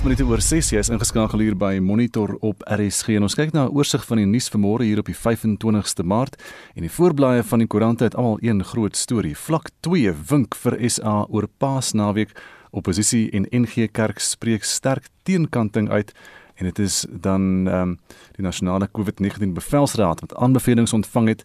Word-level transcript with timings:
12 0.00 0.16
minute 0.16 0.32
oor 0.32 0.40
6 0.40 0.68
is 0.72 0.88
ingeskakel 0.88 1.42
hier 1.44 1.54
by 1.60 1.74
Monitor 1.84 2.30
op 2.40 2.62
RSG 2.64 3.18
en 3.18 3.26
ons 3.26 3.34
kyk 3.36 3.50
na 3.52 3.66
'n 3.66 3.74
oorsig 3.76 4.00
van 4.08 4.16
die 4.16 4.24
nuus 4.24 4.48
vanmôre 4.48 4.84
hier 4.88 4.98
op 4.98 5.04
die 5.04 5.14
25ste 5.14 6.02
Maart 6.02 6.40
en 6.74 6.82
die 6.88 6.90
voorblaaie 6.90 7.42
van 7.42 7.58
die 7.58 7.66
koerante 7.68 8.04
het 8.04 8.14
almal 8.16 8.38
een 8.40 8.64
groot 8.64 8.96
storie. 8.96 9.36
Vlak 9.36 9.68
2 9.80 10.14
wink 10.30 10.54
vir 10.54 10.90
SA 10.90 11.26
oor 11.28 11.46
Paasnaweek. 11.58 12.32
Oppositie 12.70 13.30
en 13.30 13.46
NG 13.52 13.90
Kerk 13.92 14.18
spreek 14.18 14.64
sterk 14.64 15.04
teenkanting 15.22 15.90
uit 15.90 16.14
en 16.56 16.64
dit 16.64 16.78
is 16.78 17.06
dan 17.10 17.66
um, 17.66 17.98
die 18.36 18.42
nasionale 18.42 18.88
COVID-19 18.88 19.52
bevelsraad 19.52 20.20
wat 20.20 20.34
aanbevelings 20.34 20.92
ontvang 20.92 21.28
het 21.28 21.42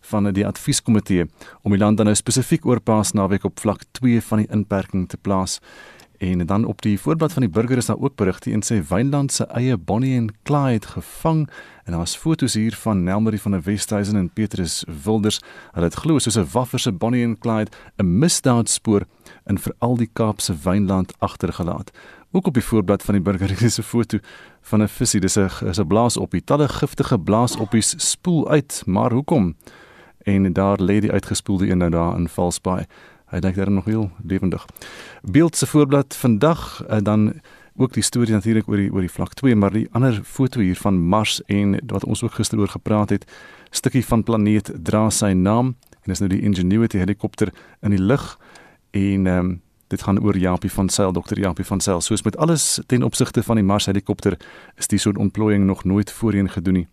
van 0.00 0.32
die 0.32 0.46
advieskomitee 0.46 1.26
om 1.62 1.70
die 1.70 1.80
land 1.80 1.96
dan 1.96 2.06
nou 2.06 2.16
spesifiek 2.16 2.66
oor 2.66 2.80
Paasnaweek 2.80 3.44
op 3.44 3.60
vlak 3.60 3.82
2 3.90 4.22
van 4.22 4.38
die 4.38 4.50
inperking 4.50 5.08
te 5.08 5.16
plaas. 5.16 5.60
En 6.18 6.46
dan 6.46 6.64
op 6.64 6.82
die 6.82 7.00
voorblad 7.00 7.32
van 7.32 7.42
die 7.42 7.50
burger 7.50 7.76
is 7.76 7.86
daar 7.86 7.98
ook 7.98 8.14
berigte 8.14 8.50
en 8.50 8.62
sê 8.62 8.86
Wynland 8.88 9.32
se 9.32 9.44
eie 9.44 9.76
Bonnie 9.76 10.16
en 10.16 10.34
Clyde 10.42 10.86
gevang 10.86 11.50
en 11.84 11.92
daar's 11.92 12.16
foto's 12.16 12.54
hier 12.54 12.74
van 12.74 13.02
Nelmarie 13.02 13.40
van 13.40 13.50
der 13.50 13.62
Westhuizen 13.62 14.16
en 14.16 14.30
Petrus 14.30 14.84
Wilders. 15.04 15.40
Hulle 15.72 15.86
het 15.86 15.94
glo 15.94 16.18
soos 16.18 16.36
'n 16.36 16.48
waffer 16.52 16.78
se 16.78 16.92
Bonnie 16.92 17.24
en 17.24 17.38
Clyde 17.38 17.70
'n 17.96 18.18
misdaadspoor 18.18 19.02
in 19.46 19.58
veral 19.58 19.96
die 19.96 20.10
Kaapse 20.12 20.54
Wynland 20.62 21.14
agtergelaat. 21.18 21.90
Ook 22.30 22.46
op 22.46 22.54
die 22.54 22.64
voorblad 22.64 23.02
van 23.02 23.14
die 23.14 23.22
burger 23.22 23.62
is 23.62 23.78
'n 23.78 23.82
foto 23.82 24.18
van 24.60 24.82
'n 24.82 24.88
visie. 24.88 25.20
Dis 25.20 25.36
'n 25.36 25.66
is 25.66 25.78
'n 25.78 25.86
blaasoppie. 25.86 26.44
Talle 26.44 26.68
giftige 26.68 27.18
blaasoppies 27.18 28.10
spoel 28.10 28.48
uit, 28.48 28.82
maar 28.86 29.12
hoekom? 29.12 29.56
En 30.18 30.52
daar 30.52 30.80
lê 30.80 30.98
die 31.00 31.12
uitgespoelde 31.12 31.70
een 31.70 31.78
nou 31.78 31.90
daar 31.90 32.16
in 32.16 32.28
Valsbaai. 32.28 32.84
Hy 33.28 33.40
dink 33.40 33.54
daar 33.56 33.70
nog 33.70 33.84
heel 33.84 34.10
lewendig. 34.24 34.66
Beeld 35.22 35.56
se 35.56 35.66
voorblad 35.66 36.16
vandag 36.16 36.84
uh, 36.90 36.96
dan 37.02 37.40
ook 37.76 37.92
die 37.92 38.02
storie 38.02 38.32
natuurlik 38.32 38.68
oor 38.68 38.76
die 38.76 38.92
oor 38.92 39.04
die 39.04 39.12
vlak 39.12 39.34
2, 39.34 39.54
maar 39.54 39.72
die 39.72 39.86
ander 39.92 40.20
foto 40.24 40.60
hier 40.60 40.76
van 40.76 40.98
Mars 40.98 41.42
en 41.46 41.78
wat 41.86 42.04
ons 42.04 42.22
ook 42.22 42.32
gister 42.40 42.58
oor 42.58 42.68
gepraat 42.68 43.10
het, 43.10 43.26
stukkie 43.70 44.04
van 44.04 44.22
planeet 44.22 44.72
dra 44.82 45.10
sy 45.10 45.32
naam 45.32 45.76
en 46.02 46.12
is 46.12 46.18
nou 46.24 46.30
die 46.32 46.40
Ingenuity 46.42 46.98
helikopter 46.98 47.52
in 47.80 47.94
die 47.94 48.02
lug 48.02 48.36
en 48.90 49.26
ehm 49.26 49.38
um, 49.38 49.56
dit 49.88 50.02
gaan 50.02 50.20
oor 50.20 50.36
Japie 50.36 50.70
van 50.70 50.88
Sail, 50.88 51.12
dokter 51.12 51.38
Japie 51.38 51.64
van 51.64 51.80
Sail. 51.80 52.00
Soos 52.00 52.22
met 52.22 52.36
alles 52.36 52.80
ten 52.86 53.02
opsigte 53.02 53.42
van 53.42 53.56
die 53.56 53.64
Mars 53.64 53.86
helikopter 53.86 54.36
is 54.76 54.86
die 54.86 54.98
so 54.98 55.10
'n 55.10 55.16
ontplooiing 55.16 55.64
nog 55.64 55.84
nooit 55.84 56.12
voorheen 56.12 56.50
gedoen 56.50 56.74
nie. 56.74 56.88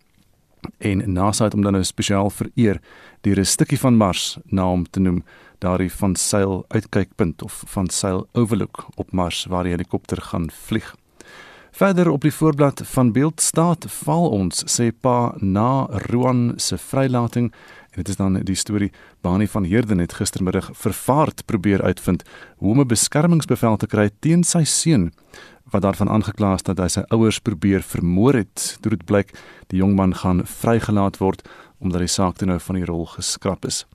En 0.78 1.12
NASA 1.12 1.44
het 1.44 1.52
hom 1.52 1.62
dan 1.62 1.72
nou 1.72 1.84
spesiaal 1.84 2.30
vereer 2.30 2.80
deur 3.20 3.38
'n 3.38 3.44
stukkie 3.44 3.78
van 3.78 3.96
Mars 3.96 4.38
na 4.44 4.62
hom 4.62 4.84
te 4.90 5.00
noem 5.00 5.24
daardie 5.58 5.92
van 5.92 6.16
seil 6.16 6.64
uitkykpunt 6.68 7.42
of 7.42 7.62
van 7.66 7.88
seil 7.88 8.28
overlook 8.32 8.86
op 8.94 9.12
Mars 9.12 9.44
waar 9.44 9.62
die 9.62 9.72
helikopter 9.72 10.22
gaan 10.22 10.50
vlieg. 10.50 10.94
Verder 11.76 12.08
op 12.08 12.20
die 12.20 12.32
voorblad 12.32 12.80
van 12.84 13.12
beeld 13.12 13.40
staat 13.40 13.84
val 13.88 14.30
ons 14.30 14.62
sê 14.64 14.86
pa 15.00 15.34
na 15.40 15.86
Roan 16.08 16.52
se 16.56 16.78
vrylating 16.78 17.52
en 17.96 18.02
dit 18.02 18.08
is 18.08 18.16
dan 18.16 18.34
die 18.44 18.54
storie 18.54 18.92
Bani 19.20 19.46
van 19.48 19.64
Heerden 19.64 19.98
het 19.98 20.12
gistermiddag 20.12 20.68
vervaard 20.72 21.44
probeer 21.44 21.82
uitvind 21.82 22.22
hoe 22.56 22.70
om 22.70 22.80
'n 22.80 22.86
beskermingsbevel 22.86 23.76
te 23.76 23.86
kry 23.86 24.10
teen 24.20 24.44
sy 24.44 24.64
seun 24.64 25.12
wat 25.70 25.82
daarvan 25.82 26.08
aangekla 26.08 26.54
is 26.54 26.62
dat 26.62 26.78
hy 26.78 26.88
sy 26.88 27.02
ouers 27.08 27.38
probeer 27.38 27.82
vermoor 27.82 28.34
het. 28.34 28.78
Dit 28.80 29.04
blyk 29.04 29.32
die 29.66 29.78
jong 29.78 29.94
man 29.96 30.14
gaan 30.14 30.44
vrygelaat 30.44 31.18
word 31.18 31.48
omdat 31.78 32.00
die 32.00 32.08
saak 32.08 32.36
toe 32.36 32.46
nou 32.48 32.60
van 32.60 32.74
die 32.74 32.84
rol 32.84 33.06
geskraap 33.06 33.64
is. 33.64 33.86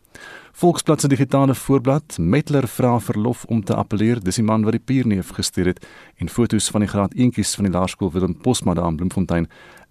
Volksblad 0.51 1.01
se 1.01 1.07
digitale 1.07 1.55
voorblad 1.55 2.17
Metler 2.19 2.67
vra 2.67 2.99
verlof 2.99 3.45
om 3.45 3.63
te 3.63 3.75
appeleer 3.75 4.19
dis 4.19 4.35
die 4.35 4.43
man 4.45 4.65
wat 4.67 4.75
die 4.75 4.83
pierneef 4.83 5.31
gestuur 5.37 5.71
het 5.71 5.85
en 6.17 6.29
fotos 6.29 6.67
van 6.69 6.83
die 6.83 6.89
graad 6.91 7.13
eentjies 7.13 7.55
van 7.55 7.69
die 7.69 7.73
laerskool 7.73 8.11
Willem 8.11 8.35
Posma 8.35 8.73
daar 8.73 8.91
in 8.91 8.97
Bloemfontein 8.99 9.47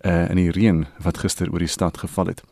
uh, 0.07 0.31
in 0.31 0.37
die 0.37 0.51
reën 0.51 0.85
wat 1.05 1.19
gister 1.21 1.51
oor 1.53 1.63
die 1.63 1.71
stad 1.71 1.99
geval 2.01 2.33
het. 2.33 2.43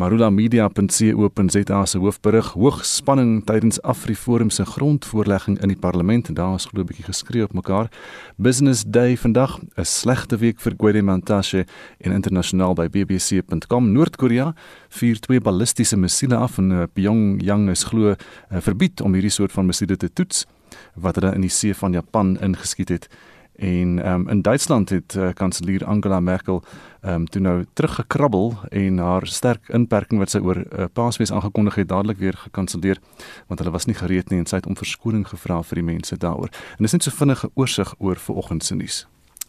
Marula 0.00 0.30
Media.co.za 0.30 1.84
se 1.86 1.98
hoofberig 1.98 2.52
hoog 2.56 2.84
spanning 2.84 3.44
tydens 3.44 3.80
Afriforum 3.82 4.50
se 4.50 4.64
grondvoorlegging 4.64 5.60
in 5.62 5.72
die 5.72 5.78
parlement 5.78 6.28
en 6.28 6.34
daar 6.34 6.54
is 6.54 6.66
glo 6.70 6.80
'n 6.82 6.86
bietjie 6.86 7.04
geskree 7.04 7.42
op 7.42 7.52
mekaar. 7.52 7.90
Business 8.36 8.84
Day 8.86 9.16
vandag 9.16 9.58
'n 9.76 9.84
slegte 9.84 10.36
week 10.36 10.60
vir 10.60 10.74
Gwede 10.76 11.02
Mantashe 11.02 11.66
en 11.98 12.12
internasionaal 12.12 12.74
by 12.74 12.88
bbc.com 12.88 13.92
Noord-Korea 13.92 14.54
vier 14.88 15.20
twee 15.20 15.40
ballistiese 15.40 15.96
missiele 15.96 16.36
af 16.36 16.58
en 16.58 16.70
uh, 16.70 16.82
Pyongyang 16.92 17.70
is 17.70 17.84
glo 17.84 18.10
uh, 18.10 18.16
verbied 18.48 19.00
om 19.00 19.12
hierdie 19.12 19.30
soort 19.30 19.52
van 19.52 19.66
missiele 19.66 19.96
te 19.96 20.12
toets 20.12 20.46
wat 20.94 21.14
hulle 21.14 21.34
in 21.34 21.40
die 21.40 21.50
see 21.50 21.74
van 21.74 21.92
Japan 21.92 22.36
ingeskiet 22.40 22.88
het. 22.88 23.08
En 23.54 24.00
um, 24.08 24.28
in 24.28 24.42
Duitsland 24.42 24.88
het 24.90 25.14
uh, 25.14 25.28
kanselier 25.34 25.84
Angela 25.84 26.20
Merkel 26.20 26.62
um, 27.06 27.26
toe 27.28 27.40
nou 27.40 27.64
teruggekrabbel 27.72 28.54
en 28.70 28.98
haar 28.98 29.26
sterk 29.26 29.68
inperking 29.68 30.18
wat 30.18 30.34
sy 30.34 30.42
oor 30.42 30.64
uh, 30.64 30.88
Paasfees 30.92 31.32
aangekondig 31.32 31.74
het 31.74 31.88
dadelik 31.88 32.18
weer 32.18 32.36
gekanselleer 32.36 32.98
want 33.46 33.60
hulle 33.62 33.70
was 33.70 33.86
nie 33.86 33.94
gereed 33.94 34.30
nie 34.30 34.42
en 34.42 34.50
sy 34.50 34.58
het 34.58 34.66
om 34.66 34.76
verskoning 34.76 35.26
gevra 35.28 35.62
vir 35.62 35.82
die 35.82 35.88
mense 35.94 36.18
daaroor. 36.18 36.50
En 36.78 36.86
dis 36.88 36.92
net 36.92 37.06
so 37.06 37.14
vinnige 37.14 37.50
oorsig 37.54 37.94
oor 37.98 38.18
vanoggend 38.18 38.64
se 38.64 38.74
nuus. 38.74 39.04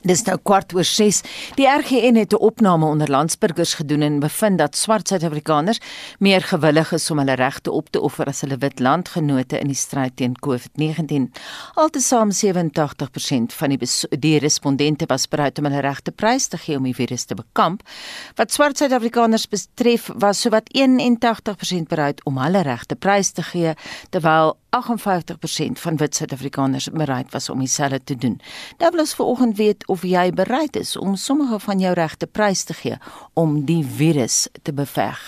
Dis 0.06 0.22
nou 0.28 0.36
kwart 0.44 0.74
oor 0.76 0.86
6. 0.86 1.22
Die 1.58 1.66
RGN 1.66 2.16
het 2.16 2.34
'n 2.34 2.38
opname 2.38 2.86
onder 2.86 3.10
landsburgers 3.10 3.74
gedoen 3.74 4.02
en 4.02 4.20
bevind 4.20 4.58
dat 4.58 4.76
swart 4.76 5.08
Suid-Afrikaners 5.08 5.80
meer 6.20 6.42
gewillig 6.42 6.92
is 6.92 7.12
om 7.12 7.18
hulle 7.18 7.34
regte 7.34 7.72
op 7.72 7.90
te 7.90 8.02
offer 8.02 8.26
as 8.26 8.42
hulle 8.42 8.58
wit 8.58 8.80
landgenote 8.80 9.60
in 9.60 9.68
die 9.68 9.76
stryd 9.76 10.16
teen 10.16 10.36
COVID-19. 10.40 11.32
Altesaam 11.74 12.32
87% 12.32 13.54
van 13.54 13.70
die 13.70 13.80
die 14.20 14.40
respondente 14.40 15.06
was 15.08 15.28
bereid 15.28 15.58
om 15.58 15.66
hulle 15.66 15.82
regte 15.82 16.12
prys 16.12 16.48
te 16.48 16.58
gee 16.58 16.78
om 16.78 16.84
die 16.84 16.96
virus 16.96 17.24
te 17.26 17.36
bekamp. 17.36 17.82
Wat 18.36 18.52
swart 18.52 18.78
Suid-Afrikaners 18.78 19.48
betref, 19.48 20.10
was 20.16 20.42
sowat 20.42 20.70
81% 20.78 21.88
bereid 21.88 22.24
om 22.24 22.38
hulle 22.38 22.62
regte 22.62 22.96
prys 22.96 23.32
te 23.32 23.44
gee, 23.44 23.74
terwyl 24.10 24.58
58% 24.76 25.80
van 25.80 25.98
wit 25.98 26.16
Suid-Afrikaners 26.16 26.90
bereid 26.90 27.32
was 27.32 27.50
om 27.50 27.60
dieselfde 27.60 28.04
te 28.04 28.16
doen. 28.16 28.42
Nou 28.78 28.92
wil 28.92 29.00
ons 29.00 29.14
vanoggend 29.14 29.58
weet 29.58 29.88
of 29.96 30.04
jy 30.04 30.28
bereid 30.36 30.76
is 30.76 30.98
om 31.00 31.16
sommige 31.16 31.60
van 31.64 31.80
jou 31.80 31.94
regte 31.96 32.28
prys 32.28 32.66
te 32.68 32.76
gee 32.76 32.98
om 33.34 33.62
die 33.66 33.86
virus 33.86 34.48
te 34.68 34.74
beveg. 34.76 35.22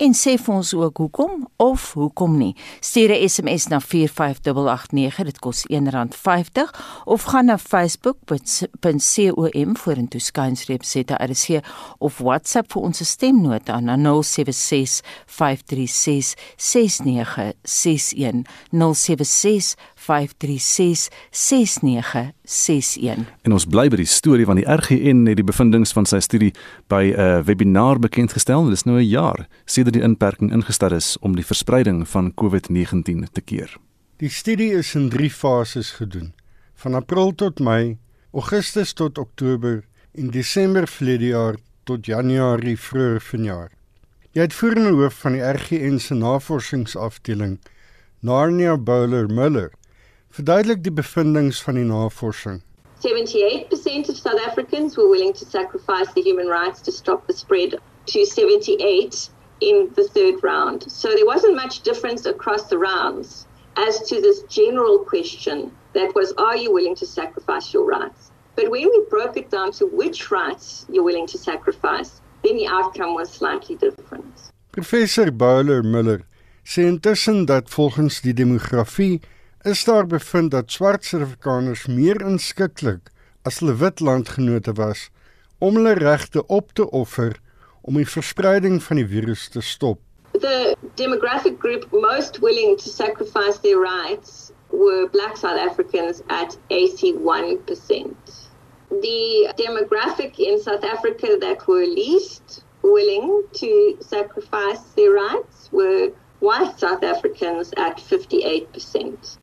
En 0.00 0.16
sê 0.16 0.38
vir 0.40 0.54
ons 0.54 0.72
ook 0.74 1.04
hoekom 1.04 1.44
of 1.62 1.92
hoekom 1.96 2.38
nie. 2.40 2.54
Stuur 2.80 3.12
'n 3.12 3.28
SMS 3.28 3.68
na 3.68 3.80
45889, 3.80 5.24
dit 5.24 5.38
kos 5.38 5.66
R1.50 5.68 6.72
of 7.04 7.22
gaan 7.22 7.46
na 7.46 7.58
facebook.com 7.58 9.74
vorentoe 9.76 10.20
skynstreep 10.20 10.84
ZRC 10.84 11.64
of 11.98 12.18
WhatsApp 12.18 12.72
vir 12.72 12.82
ons 12.82 13.08
stemnota 13.08 13.80
na 13.80 13.96
076 13.96 15.02
536 15.26 16.34
6961 16.56 18.44
En 23.42 23.52
ons 23.52 23.66
bly 23.66 23.88
by 23.90 23.98
die 24.00 24.08
storie 24.08 24.46
van 24.46 24.60
die 24.60 24.66
RGN 24.66 25.24
het 25.26 25.40
die 25.40 25.46
bevindinge 25.46 25.90
van 25.98 26.06
sy 26.06 26.20
studie 26.22 26.52
by 26.88 27.12
'n 27.12 27.42
webinar 27.44 27.98
bekend 27.98 28.32
gestel. 28.32 28.64
Dit 28.64 28.72
is 28.78 28.84
nou 28.84 28.98
'n 28.98 29.08
jaar 29.08 29.48
sedert 29.64 29.94
die 29.94 30.02
inperking 30.02 30.52
ingestel 30.52 30.94
is 30.94 31.16
om 31.20 31.34
die 31.34 31.44
verspreiding 31.44 32.08
van 32.08 32.32
COVID-19 32.34 33.26
te 33.32 33.40
keer. 33.40 33.76
Die 34.16 34.30
studie 34.30 34.72
is 34.72 34.94
in 34.94 35.08
3 35.08 35.30
fases 35.30 35.90
gedoen: 35.90 36.32
van 36.74 36.94
April 36.94 37.34
tot 37.34 37.58
Mei, 37.58 37.98
Augustus 38.32 38.92
tot 38.92 39.18
Oktober 39.18 39.84
en 40.14 40.30
Desember 40.30 40.88
verlede 40.88 41.26
jaar 41.26 41.56
tot 41.84 42.06
Januarie 42.06 42.78
vroeër 42.78 43.20
vanjaar. 43.20 43.70
Die 44.32 44.40
uitvoerende 44.40 44.90
hoof 44.90 45.14
van 45.14 45.32
die 45.32 45.42
RGN 45.42 45.98
se 45.98 46.14
navorsingsafdeling 46.14 47.58
Narnia 48.20 48.76
Bowler 48.76 49.28
Miller 49.28 49.70
verduidelik 50.36 50.82
die 50.84 50.92
bevindinge 50.92 51.56
van 51.64 51.74
die 51.80 51.84
navorsing. 51.84 52.60
78% 53.00 54.08
of 54.08 54.16
South 54.16 54.40
Africans 54.46 54.96
were 54.96 55.08
willing 55.08 55.32
to 55.32 55.44
sacrifice 55.44 56.12
the 56.14 56.22
human 56.22 56.48
rights 56.48 56.80
to 56.82 56.92
stop 56.92 57.26
the 57.26 57.32
spread 57.32 57.78
to 58.06 58.24
78 58.24 59.28
in 59.60 59.90
the 59.94 60.04
third 60.14 60.42
round. 60.42 60.90
So 60.90 61.08
there 61.14 61.26
wasn't 61.26 61.56
much 61.56 61.82
difference 61.82 62.26
across 62.26 62.68
the 62.68 62.78
rounds 62.78 63.46
as 63.76 64.00
to 64.08 64.20
this 64.20 64.42
general 64.48 64.98
question 64.98 65.72
that 65.92 66.14
was 66.14 66.32
are 66.38 66.56
you 66.56 66.72
willing 66.72 66.96
to 66.96 67.06
sacrifice 67.06 67.72
your 67.72 67.84
rights? 67.84 68.30
But 68.56 68.70
when 68.70 68.88
we 68.88 69.04
broke 69.10 69.36
it 69.36 69.50
down 69.50 69.72
to 69.72 69.86
which 69.86 70.30
rights 70.30 70.86
you're 70.90 71.04
willing 71.04 71.26
to 71.28 71.38
sacrifice, 71.38 72.20
then 72.42 72.56
the 72.56 72.66
outcome 72.66 73.14
was 73.14 73.30
slightly 73.30 73.76
different. 73.76 74.50
Professor 74.72 75.30
Bowler 75.30 75.82
Miller 75.82 76.24
sê 76.64 76.82
intussen 76.82 77.44
dat 77.46 77.70
volgens 77.70 78.20
die 78.20 78.34
demografie 78.34 79.20
is 79.66 79.84
daar 79.84 80.06
bevind 80.06 80.50
dat 80.50 80.70
swart 80.70 81.04
Suid-Afrikaners 81.04 81.86
meer 81.90 82.20
inskikkelik 82.22 83.08
as 83.42 83.56
hulle 83.58 83.72
wit 83.80 84.00
landgenote 84.00 84.72
was 84.78 85.00
om 85.58 85.74
hulle 85.74 85.94
regte 85.98 86.44
op 86.46 86.68
te 86.78 86.84
offer 86.90 87.32
om 87.82 87.96
die 87.98 88.06
verspreiding 88.06 88.76
van 88.82 89.00
die 89.00 89.06
virus 89.10 89.48
te 89.50 89.60
stop. 89.60 89.98
The 90.38 90.76
demographic 91.00 91.58
group 91.58 91.88
most 91.90 92.38
willing 92.44 92.76
to 92.78 92.90
sacrifice 92.90 93.58
their 93.64 93.80
rights 93.82 94.52
were 94.70 95.08
black 95.16 95.34
South 95.36 95.58
Africans 95.58 96.22
at 96.26 96.54
81%. 96.70 98.14
The 98.90 99.50
demographic 99.56 100.38
in 100.38 100.60
South 100.62 100.84
Africa 100.84 101.38
that 101.40 101.66
were 101.66 101.86
least 101.86 102.62
willing 102.82 103.42
to 103.54 103.96
sacrifice 103.98 104.94
their 104.94 105.10
rights 105.10 105.68
were 105.72 106.12
white 106.38 106.78
South 106.78 107.02
Africans 107.02 107.72
at 107.76 107.98
58%. 107.98 109.38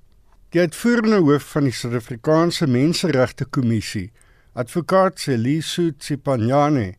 Die 0.54 0.62
uitvoerende 0.62 1.18
hoof 1.26 1.48
van 1.50 1.66
die 1.66 1.74
Suid-Afrikaanse 1.74 2.68
Menseregte 2.70 3.48
Kommissie, 3.50 4.12
advokaat 4.54 5.16
Celiso 5.18 5.88
Tsipanyane, 5.98 6.92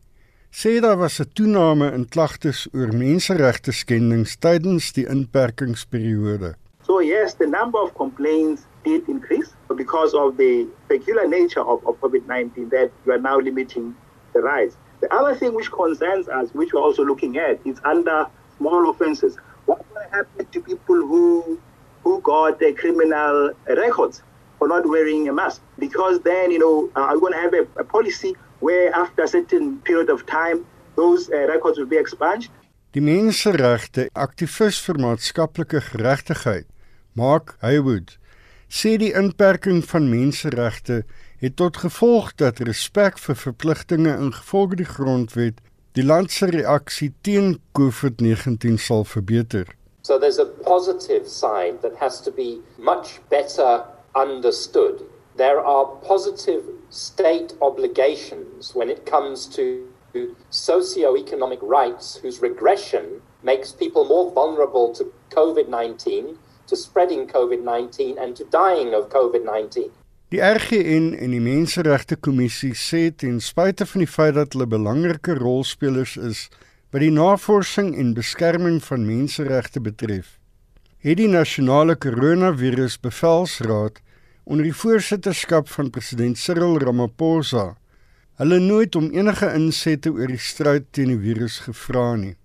sê 0.51 0.73
daar 0.83 0.97
was 0.99 1.21
'n 1.23 1.29
toename 1.33 1.87
in 1.97 2.03
klagtes 2.15 2.67
oor 2.73 2.91
menseregte 2.91 3.71
skendings 3.71 4.35
tydens 4.35 4.91
die 4.91 5.05
inperkingsperiode. 5.07 6.49
So 6.83 6.99
yes, 6.99 7.35
the 7.35 7.47
number 7.47 7.79
of 7.79 7.93
complaints 7.93 8.65
did 8.83 9.07
increase 9.07 9.51
because 9.75 10.13
of 10.13 10.35
the 10.35 10.67
peculiar 10.87 11.27
nature 11.27 11.63
of, 11.63 11.79
of 11.85 11.95
COVID-19 12.01 12.69
that 12.75 12.91
you 13.05 13.13
are 13.13 13.21
now 13.21 13.39
limiting 13.39 13.95
the 14.33 14.41
rights. 14.41 14.75
The 14.99 15.07
other 15.19 15.35
thing 15.39 15.55
which 15.55 15.71
concerns 15.71 16.27
us, 16.27 16.51
which 16.51 16.73
we're 16.73 16.83
also 16.83 17.05
looking 17.05 17.37
at, 17.37 17.59
is 17.63 17.79
under 17.85 18.27
small 18.57 18.89
offences. 18.89 19.37
What 19.65 19.79
will 19.93 20.09
happen 20.11 20.45
to 20.45 20.59
people 20.59 20.99
who 21.07 21.57
who 22.05 22.21
got 22.21 22.59
their 22.59 22.73
criminal 22.81 23.51
records 23.67 24.21
for 24.57 24.67
not 24.67 24.87
wearing 24.87 25.27
a 25.27 25.33
mask. 25.33 25.61
Because 25.77 26.21
then, 26.21 26.51
you 26.51 26.59
know, 26.59 26.89
uh, 26.95 27.07
I'm 27.09 27.19
going 27.19 27.33
to 27.33 27.39
have 27.39 27.53
a, 27.53 27.63
a, 27.83 27.83
policy 27.83 28.35
where 28.59 28.93
after 28.95 29.23
a 29.23 29.27
certain 29.27 29.79
period 29.79 30.09
of 30.09 30.25
time, 30.25 30.65
those 30.95 31.29
uh, 31.29 31.47
records 31.53 31.77
will 31.79 31.91
be 31.95 31.97
expunged. 31.97 32.51
Die 32.95 33.03
menseregte 33.03 34.07
aktivis 34.15 34.77
vir 34.85 35.01
maatskaplike 35.03 35.81
geregtigheid, 35.89 36.69
Mark 37.19 37.57
Haywood, 37.59 38.13
sê 38.71 38.95
die 39.01 39.11
inperking 39.11 39.81
van 39.83 40.07
menseregte 40.07 41.01
het 41.43 41.57
tot 41.59 41.81
gevolg 41.83 42.31
dat 42.39 42.61
respek 42.63 43.19
vir 43.19 43.35
verpligtinge 43.35 44.13
ingevolge 44.15 44.79
die 44.79 44.87
grondwet 44.87 45.59
die 45.99 46.05
land 46.07 46.31
se 46.31 46.47
reaksie 46.51 47.11
teen 47.23 47.57
COVID-19 47.75 48.79
sal 48.79 49.03
verbeter. 49.07 49.67
So 50.05 50.19
there's 50.19 50.37
a 50.37 50.45
positive 50.45 51.27
side 51.27 51.81
that 51.81 51.95
has 51.95 52.21
to 52.21 52.31
be 52.31 52.61
much 52.77 53.07
better 53.31 53.83
understood. 54.13 55.01
There 55.35 55.59
are 55.65 55.85
positive 56.05 56.61
state 56.91 57.55
obligations 57.59 58.75
when 58.75 58.91
it 58.91 59.07
comes 59.07 59.47
to 59.57 59.87
socio-economic 60.51 61.57
rights 61.63 62.17
whose 62.21 62.39
regression 62.39 63.19
makes 63.41 63.71
people 63.71 64.05
more 64.05 64.31
vulnerable 64.31 64.93
to 64.93 65.11
COVID-19, 65.31 66.37
to 66.67 66.75
spreading 66.75 67.25
COVID-19 67.25 68.21
and 68.21 68.35
to 68.35 68.45
dying 68.45 68.93
of 68.93 69.09
COVID-19. 69.09 69.89
Die 70.29 70.41
RGN 70.41 71.15
en 71.17 71.33
die 71.33 71.41
Menseregte 71.41 72.15
Kommissie 72.15 72.77
sê 72.77 73.09
ten 73.09 73.41
spyte 73.41 73.89
van 73.89 74.05
die 74.05 74.09
feit 74.09 74.37
dat 74.37 74.53
hulle 74.53 74.69
belangrike 74.69 75.33
rolspelers 75.41 76.13
is, 76.17 76.45
wat 76.95 77.03
die 77.03 77.11
navorsing 77.11 77.89
en 77.99 78.13
beskerming 78.15 78.77
van 78.79 79.01
menseregte 79.03 79.81
betref, 79.83 80.37
het 81.03 81.17
die 81.19 81.27
nasionale 81.27 81.97
koronavirus 81.99 82.95
bevelsraad 83.03 83.97
onder 84.47 84.63
die 84.63 84.77
voorsitterskap 84.79 85.67
van 85.73 85.89
president 85.91 86.39
Cyril 86.39 86.77
Ramaphosa 86.79 87.65
hulle 88.39 88.61
nooit 88.63 88.95
om 88.95 89.09
enige 89.11 89.49
insette 89.57 90.13
oor 90.15 90.31
die 90.31 90.39
stryd 90.39 90.87
teen 90.95 91.11
die 91.11 91.19
virus 91.19 91.57
gevra 91.65 92.05
nie. 92.21 92.37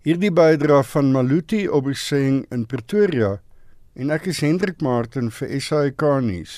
Hierdie 0.00 0.32
bydrae 0.32 0.80
van 0.94 1.12
Maluti 1.12 1.66
Obuseng 1.68 2.46
in 2.48 2.64
Pretoria 2.72 3.34
En 3.98 4.12
ek 4.14 4.28
is 4.30 4.38
Hendrik 4.46 4.78
Martin 4.78 5.26
vir 5.34 5.56
SAK 5.58 6.02
nuus. 6.22 6.52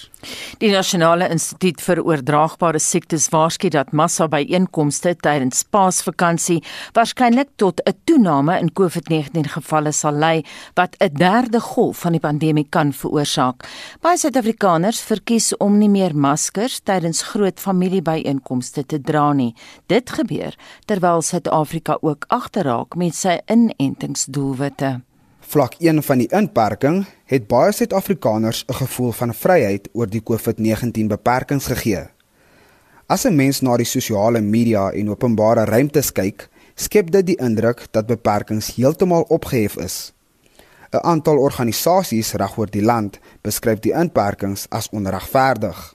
Die 0.61 0.69
Nasionale 0.75 1.31
Instituut 1.33 1.81
vir 1.81 2.03
Oordraagbare 2.05 2.77
Siektes 2.85 3.31
waarsku 3.33 3.71
dat 3.73 3.95
massa 3.97 4.27
byeenkomste 4.29 5.15
tydens 5.25 5.63
Paasvakansie 5.73 6.59
waarskynlik 6.93 7.57
tot 7.57 7.81
'n 7.87 7.97
toename 8.05 8.61
in 8.61 8.69
COVID-19 8.69 9.49
gevalle 9.57 9.93
sal 9.93 10.21
lei 10.21 10.45
wat 10.77 10.97
'n 11.01 11.17
derde 11.17 11.61
golf 11.61 12.05
van 12.05 12.13
die 12.13 12.21
pandemie 12.21 12.69
kan 12.69 12.93
veroorsaak. 12.93 13.65
Baie 14.03 14.19
Suid-Afrikaners 14.19 15.01
verkies 15.01 15.57
om 15.57 15.79
nie 15.79 15.89
meer 15.89 16.15
maskers 16.15 16.81
tydens 16.81 17.23
groot 17.23 17.61
familiebyeenkomste 17.61 18.87
te 18.87 19.01
dra 19.01 19.33
nie. 19.33 19.55
Dit 19.87 20.11
gebeur 20.11 20.55
terwyl 20.85 21.23
Suid-Afrika 21.23 21.97
ook 22.01 22.25
agterraak 22.29 22.97
met 22.97 23.15
sy 23.15 23.41
inentingsdoelwitte. 23.47 25.01
Vlak 25.51 25.73
1 25.83 25.99
van 26.07 26.21
die 26.23 26.29
inperking 26.31 27.01
het 27.27 27.49
baie 27.51 27.73
Suid-Afrikaners 27.75 28.65
'n 28.69 28.75
gevoel 28.75 29.13
van 29.13 29.35
vryheid 29.35 29.89
oor 29.93 30.07
die 30.07 30.23
COVID-19 30.23 31.09
beperkings 31.11 31.67
gegee. 31.67 32.07
As 33.07 33.25
'n 33.25 33.35
mens 33.35 33.61
na 33.61 33.77
die 33.77 33.87
sosiale 33.87 34.41
media 34.41 34.91
en 34.91 35.11
openbare 35.11 35.65
ruimtes 35.65 36.13
kyk, 36.13 36.49
skep 36.75 37.11
dit 37.11 37.27
die 37.27 37.37
indruk 37.37 37.87
dat 37.91 38.07
beperkings 38.07 38.75
heeltemal 38.77 39.23
opgehef 39.23 39.77
is. 39.77 40.13
'n 40.93 41.03
Aantal 41.03 41.39
organisasies 41.39 42.33
regoor 42.33 42.71
die 42.71 42.85
land 42.85 43.19
beskryf 43.43 43.79
die 43.79 43.93
inperkings 43.93 44.67
as 44.69 44.89
onregverdig. 44.93 45.95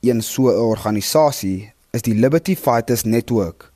Een 0.00 0.22
so 0.22 0.48
'n 0.48 0.60
organisasie 0.60 1.72
is 1.90 2.02
die 2.02 2.14
Liberty 2.14 2.56
Fighters 2.56 3.02
Network. 3.04 3.72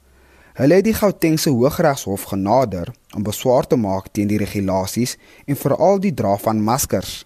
Hulle 0.61 0.77
het 0.77 0.85
die 0.85 0.93
Gautengse 0.93 1.49
Hooggeregshof 1.57 2.27
genader 2.29 2.91
om 3.17 3.23
beswaar 3.25 3.65
te 3.65 3.79
maak 3.81 4.11
teen 4.13 4.29
die 4.29 4.37
regulasies 4.43 5.15
en 5.49 5.57
veral 5.57 6.03
die 6.05 6.13
dra 6.13 6.35
van 6.43 6.61
maskers. 6.61 7.23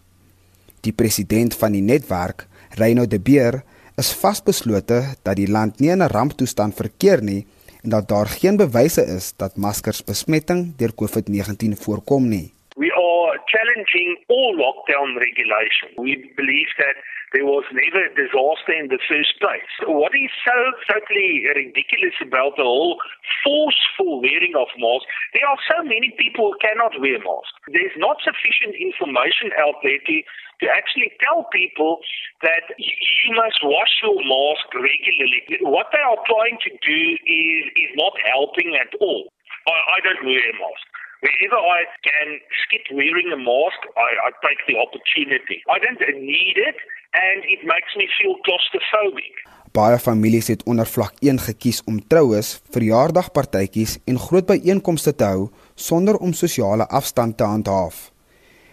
Die 0.86 0.92
president 0.94 1.56
van 1.58 1.74
die 1.74 1.82
netwerk, 1.82 2.44
Reino 2.78 3.08
de 3.10 3.18
Beer, 3.18 3.64
is 3.98 4.12
vasbeslote 4.20 5.00
dat 5.26 5.34
die 5.40 5.48
land 5.50 5.82
nie 5.82 5.90
in 5.90 6.02
'n 6.06 6.12
ramptoestand 6.14 6.78
verkeer 6.78 7.22
nie 7.22 7.42
en 7.82 7.90
dat 7.90 8.08
daar 8.08 8.30
geen 8.38 8.56
bewyse 8.56 9.02
is 9.16 9.32
dat 9.36 9.56
maskers 9.56 10.04
besmetting 10.04 10.76
deur 10.76 10.94
COVID-19 10.94 11.74
voorkom 11.84 12.28
nie. 12.28 12.52
We 12.76 12.90
are 12.94 13.40
challenging 13.46 14.10
all 14.28 14.54
lockdown 14.54 15.18
regulations. 15.18 15.94
We 15.96 16.30
believe 16.36 16.70
that 16.76 16.96
there 17.34 17.44
was 17.44 17.66
never 17.74 18.06
a 18.06 18.14
disaster 18.14 18.74
in 18.78 18.86
the 18.94 19.02
first 19.10 19.34
place. 19.42 19.66
What 19.90 20.14
is 20.14 20.30
so 20.46 20.54
totally 20.86 21.42
ridiculous 21.50 22.14
about 22.22 22.54
the 22.54 22.62
whole 22.62 23.02
forceful 23.42 24.22
wearing 24.22 24.54
of 24.54 24.70
masks, 24.78 25.10
there 25.34 25.42
are 25.42 25.58
so 25.66 25.82
many 25.82 26.14
people 26.14 26.54
who 26.54 26.56
cannot 26.62 26.94
wear 27.02 27.18
masks. 27.18 27.58
There's 27.74 27.98
not 27.98 28.22
sufficient 28.22 28.78
information 28.78 29.50
out 29.58 29.82
there 29.82 29.98
to, 29.98 30.16
to 30.62 30.66
actually 30.70 31.10
tell 31.18 31.42
people 31.50 31.98
that 32.46 32.70
you 32.78 33.34
must 33.34 33.58
wash 33.66 33.92
your 34.06 34.16
mask 34.22 34.70
regularly. 34.70 35.42
What 35.66 35.90
they 35.90 36.06
are 36.06 36.22
trying 36.30 36.62
to 36.62 36.70
do 36.70 37.00
is, 37.26 37.62
is 37.74 37.92
not 37.98 38.14
helping 38.30 38.78
at 38.78 38.94
all. 39.02 39.26
I, 39.66 39.74
I 39.74 40.06
don't 40.06 40.22
wear 40.22 40.38
a 40.38 40.54
mask. 40.54 40.86
Whenever 41.18 41.56
I 41.56 41.88
can 42.04 42.28
skip 42.62 42.84
wearing 42.92 43.32
a 43.32 43.40
mask, 43.40 43.80
I, 43.96 44.28
I 44.28 44.30
take 44.44 44.60
the 44.68 44.76
opportunity. 44.76 45.64
I 45.66 45.80
don't 45.80 45.98
need 46.20 46.60
it 46.60 46.76
and 47.14 47.44
it 47.54 47.62
makes 47.62 47.92
me 47.98 48.06
feel 48.18 48.34
claustrophobic. 48.46 49.42
Baie 49.74 49.98
families 49.98 50.48
het 50.52 50.62
onder 50.70 50.86
vlak 50.86 51.14
1 51.20 51.40
gekies 51.46 51.82
om 51.90 51.98
troues, 52.06 52.60
verjaardagpartytjies 52.74 53.96
en 54.10 54.18
groot 54.18 54.46
byeenkomste 54.46 55.14
te 55.14 55.30
hou 55.30 55.48
sonder 55.74 56.18
om 56.18 56.32
sosiale 56.32 56.86
afstand 56.86 57.36
te 57.36 57.44
handhaaf. 57.44 58.10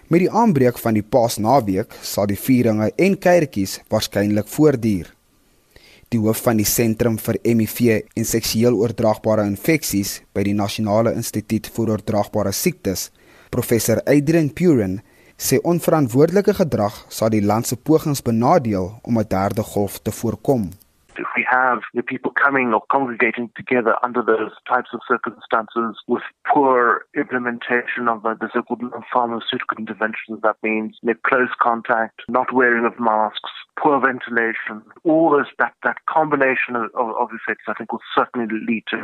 Met 0.07 0.25
die 0.25 0.31
aanbreek 0.31 0.77
van 0.77 0.93
die 0.93 1.05
Paasnaweek 1.05 1.95
sal 2.01 2.29
die 2.29 2.37
vieringe 2.37 2.91
en 2.97 3.17
kuiertjies 3.17 3.79
waarskynlik 3.89 4.51
voortduur 4.51 5.09
die 6.11 6.19
hoof 6.19 6.41
van 6.43 6.59
die 6.59 6.67
sentrum 6.67 7.15
vir 7.23 7.37
HIV 7.45 7.77
en 8.19 8.27
seksueel 8.27 8.75
oordraagbare 8.75 9.45
infeksies 9.47 10.17
by 10.35 10.43
die 10.43 10.55
Nasionale 10.57 11.13
Instituut 11.15 11.69
vir 11.71 11.93
Oordraagbare 11.93 12.51
Siektes, 12.51 13.09
professor 13.51 14.01
Adrian 14.03 14.49
Purin, 14.51 14.99
sê 15.47 15.57
onverantwoordelike 15.71 16.53
gedrag 16.53 16.95
sal 17.17 17.31
die 17.33 17.45
land 17.49 17.65
se 17.65 17.75
pogings 17.87 18.21
benadeel 18.27 18.87
om 19.07 19.17
'n 19.17 19.27
derde 19.35 19.63
golf 19.73 19.93
te 19.99 20.11
voorkom. 20.19 20.63
If 21.23 21.29
we 21.37 21.43
have 21.57 21.79
the 21.97 22.03
people 22.11 22.31
coming 22.45 22.73
or 22.75 22.83
congregating 22.95 23.47
together 23.59 23.93
under 24.07 24.21
those 24.31 24.53
types 24.73 24.91
of 24.95 24.99
circumstances 25.11 25.93
with 26.13 26.25
poor 26.51 27.05
implementation 27.23 28.03
of 28.13 28.17
the 28.41 28.49
so-called 28.53 28.83
pharmaceutical 29.13 29.77
interventions, 29.83 30.37
that 30.41 30.57
means 30.61 30.91
close 31.29 31.53
contact, 31.67 32.17
not 32.37 32.49
wearing 32.59 32.85
of 32.85 32.95
masks, 32.99 33.51
poor 33.81 33.99
ventilation, 33.99 34.77
all 35.03 35.27
this, 35.35 35.49
that, 35.61 35.73
that 35.83 35.97
combination 36.17 36.73
of, 36.75 37.09
of 37.21 37.27
effects, 37.39 37.65
I 37.67 37.73
think, 37.73 37.91
will 37.91 38.07
certainly 38.17 38.47
lead 38.69 38.83
to 38.91 38.97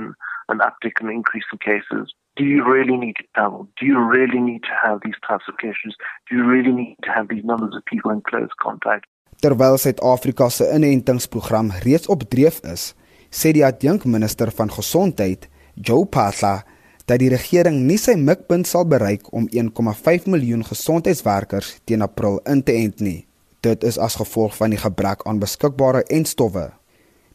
an, 0.49 0.59
uptick 0.59 0.99
and 1.01 1.09
increase 1.11 1.45
in 1.51 1.59
cases. 1.59 2.13
Do 2.35 2.43
you 2.43 2.63
really 2.63 2.97
need 2.97 3.15
to 3.15 3.25
travel? 3.33 3.67
Do 3.79 3.85
you 3.85 3.99
really 3.99 4.39
need 4.39 4.63
to 4.63 4.75
have 4.83 4.99
these 5.03 5.19
types 5.27 5.45
of 5.49 5.57
cases? 5.57 5.91
Do 6.29 6.37
you 6.37 6.43
really 6.43 6.71
need 6.71 6.97
to 7.03 7.11
have 7.11 7.27
these 7.29 7.43
numbers 7.43 7.75
of 7.75 7.83
people 7.85 8.11
in 8.11 8.21
close 8.21 8.53
contact? 8.61 9.05
Terwyl 9.41 9.77
Suid-Afrika 9.77 10.49
se 10.49 10.69
inentingsprogram 10.73 11.71
reeds 11.83 12.07
op 12.07 12.23
dreef 12.29 12.59
is, 12.65 12.93
sê 13.29 13.51
die 13.53 13.65
adjunkminister 13.65 14.49
van 14.51 14.71
gesondheid, 14.73 15.45
Joe 15.73 16.07
Phaahla, 16.09 16.63
dat 17.07 17.21
die 17.21 17.29
regering 17.31 17.83
nie 17.87 17.99
sy 18.01 18.17
mikpunt 18.19 18.67
sal 18.67 18.87
bereik 18.89 19.29
om 19.31 19.45
1,5 19.53 20.25
miljoen 20.27 20.65
gesondheidswerkers 20.65 21.77
teen 21.85 22.01
April 22.01 22.41
in 22.49 22.63
te 22.65 22.75
ent 22.75 22.99
nie. 22.99 23.27
Dit 23.61 23.85
is 23.87 23.97
as 23.97 24.17
gevolg 24.19 24.57
van 24.57 24.73
die 24.73 24.81
gebrek 24.81 25.23
aan 25.25 25.39
beskikbare 25.41 26.03
entstowwe. 26.13 26.71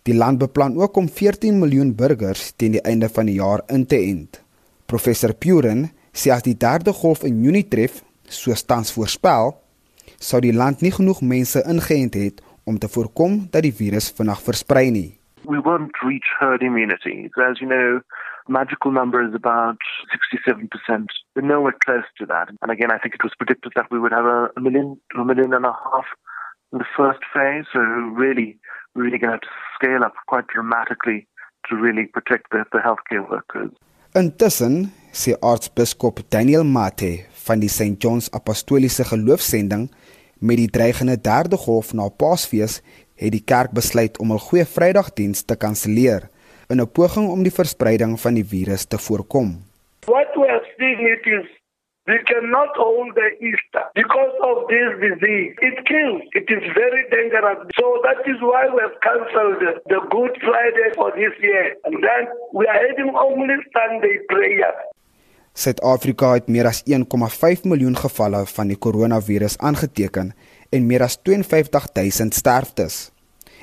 Die 0.02 0.14
land 0.14 0.38
beplan 0.38 0.75
ook 0.82 0.97
om 0.97 1.09
14 1.09 1.59
miljoen 1.59 1.92
burgers 1.94 2.49
teen 2.59 2.73
die 2.75 2.80
einde 2.82 3.06
van 3.09 3.28
die 3.30 3.37
jaar 3.38 3.61
in 3.71 3.85
te 3.87 4.00
ent. 4.02 4.40
Professor 4.90 5.30
Puren 5.30 5.85
sê 6.11 6.32
as 6.35 6.42
die 6.42 6.56
derde 6.59 6.90
golf 6.90 7.23
in 7.23 7.38
Junie 7.44 7.68
tref, 7.71 8.00
soos 8.26 8.64
tans 8.66 8.90
voorspel, 8.97 9.52
sou 10.18 10.40
die 10.42 10.50
land 10.52 10.82
nie 10.82 10.90
genoeg 10.90 11.21
mense 11.23 11.62
ingeënt 11.71 12.18
het 12.18 12.42
om 12.66 12.80
te 12.82 12.90
voorkom 12.90 13.44
dat 13.54 13.62
die 13.62 13.75
virus 13.78 14.11
vinnig 14.16 14.42
versprei 14.42 14.90
nie. 14.90 15.12
We 15.47 15.62
won't 15.62 15.94
reach 16.02 16.26
herd 16.40 16.66
immunity. 16.66 17.30
As 17.38 17.62
you 17.62 17.71
know, 17.71 18.02
magical 18.49 18.90
number 18.90 19.23
is 19.23 19.35
about 19.38 19.78
67%. 20.11 21.14
We're 21.35 21.47
nowhere 21.47 21.78
close 21.78 22.11
to 22.18 22.26
that. 22.26 22.50
And 22.61 22.75
again, 22.75 22.90
I 22.90 22.99
think 22.99 23.14
it 23.14 23.23
was 23.23 23.38
predicted 23.38 23.71
that 23.76 23.87
we 23.92 24.00
would 24.02 24.12
have 24.12 24.26
a, 24.26 24.50
a 24.56 24.61
million, 24.61 24.99
a 25.14 25.25
million 25.25 25.54
and 25.54 25.64
a 25.64 25.75
half 25.85 26.11
in 26.73 26.78
the 26.78 26.90
first 26.97 27.23
phase. 27.32 27.66
So 27.73 27.78
really, 27.78 28.59
we're 28.94 29.04
really 29.04 29.18
going 29.18 29.30
to 29.30 29.38
have 29.38 29.47
to 29.47 29.54
scale 29.83 30.05
up 30.05 30.15
quite 30.27 30.47
dramatically 30.55 31.27
to 31.69 31.77
really 31.77 32.07
protect 32.07 32.51
the, 32.51 32.65
the 32.73 32.79
healthcare 32.79 33.29
workers. 33.29 33.71
Intussen, 34.15 34.93
sê 35.12 35.35
aartsbiskop 35.41 36.21
Daniel 36.31 36.65
Mate 36.65 37.27
van 37.47 37.61
die 37.61 37.69
St. 37.69 37.97
John's 38.03 38.31
Apostoliese 38.33 39.05
Geloofsending, 39.05 39.89
met 40.39 40.59
die 40.61 40.71
dreigende 40.71 41.17
derde 41.17 41.57
golf 41.57 41.93
na 41.95 42.09
Paasfees, 42.09 42.81
het 43.17 43.33
die 43.35 43.43
kerk 43.45 43.73
besluit 43.73 44.19
om 44.19 44.33
'n 44.33 44.45
goeie 44.49 44.65
Vrydagdiens 44.65 45.43
te 45.43 45.57
kanselleer 45.57 46.29
in 46.69 46.81
'n 46.81 46.93
poging 46.93 47.29
om 47.29 47.43
die 47.43 47.55
verspreiding 47.61 48.21
van 48.21 48.35
die 48.35 48.45
virus 48.45 48.85
te 48.85 48.99
voorkom. 48.99 49.62
What 50.07 50.29
we 50.35 50.47
are 50.49 50.65
seeing 50.77 51.01
it 51.01 51.27
is 51.27 51.62
we 52.06 52.18
cannot 52.26 52.75
hold 52.75 53.14
the 53.14 53.30
Easter 53.38 53.85
because 53.94 54.35
of 54.42 54.66
this 54.66 54.90
disease. 54.99 55.54
It 55.62 55.87
kills. 55.87 56.23
It 56.35 56.50
is 56.50 56.62
very 56.75 57.02
dangerous. 57.14 57.59
So 57.78 58.02
that 58.02 58.26
is 58.26 58.38
why 58.42 58.66
we 58.75 58.80
have 58.82 58.99
cancelled 59.06 59.62
the 59.87 60.00
Good 60.11 60.35
Friday 60.42 60.88
for 60.99 61.12
this 61.14 61.35
year. 61.38 61.76
And 61.85 62.02
then 62.02 62.26
we 62.52 62.66
are 62.66 62.80
having 62.88 63.14
only 63.14 63.54
Sunday 63.71 64.18
prayer. 64.28 64.75
Suid-Afrika 65.54 66.32
het 66.32 66.49
meer 66.49 66.66
as 66.66 66.82
1,5 66.88 67.66
miljoen 67.68 67.97
gevalle 67.97 68.47
van 68.47 68.71
die 68.73 68.78
koronavirus 68.80 69.59
aangeteken 69.61 70.32
en 70.73 70.87
meer 70.88 71.04
as 71.04 71.18
52000 71.23 72.35
sterftes. 72.35 73.12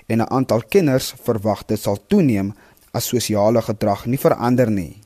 En 0.07 0.21
'n 0.21 0.31
aantal 0.31 0.63
kenners 0.69 1.13
verwag 1.23 1.65
dit 1.65 1.79
sal 1.79 1.97
toeneem 2.07 2.53
as 2.91 3.07
sosiale 3.07 3.61
gedrag 3.61 4.05
nie 4.05 4.19
verander 4.19 4.71
nie. 4.71 5.01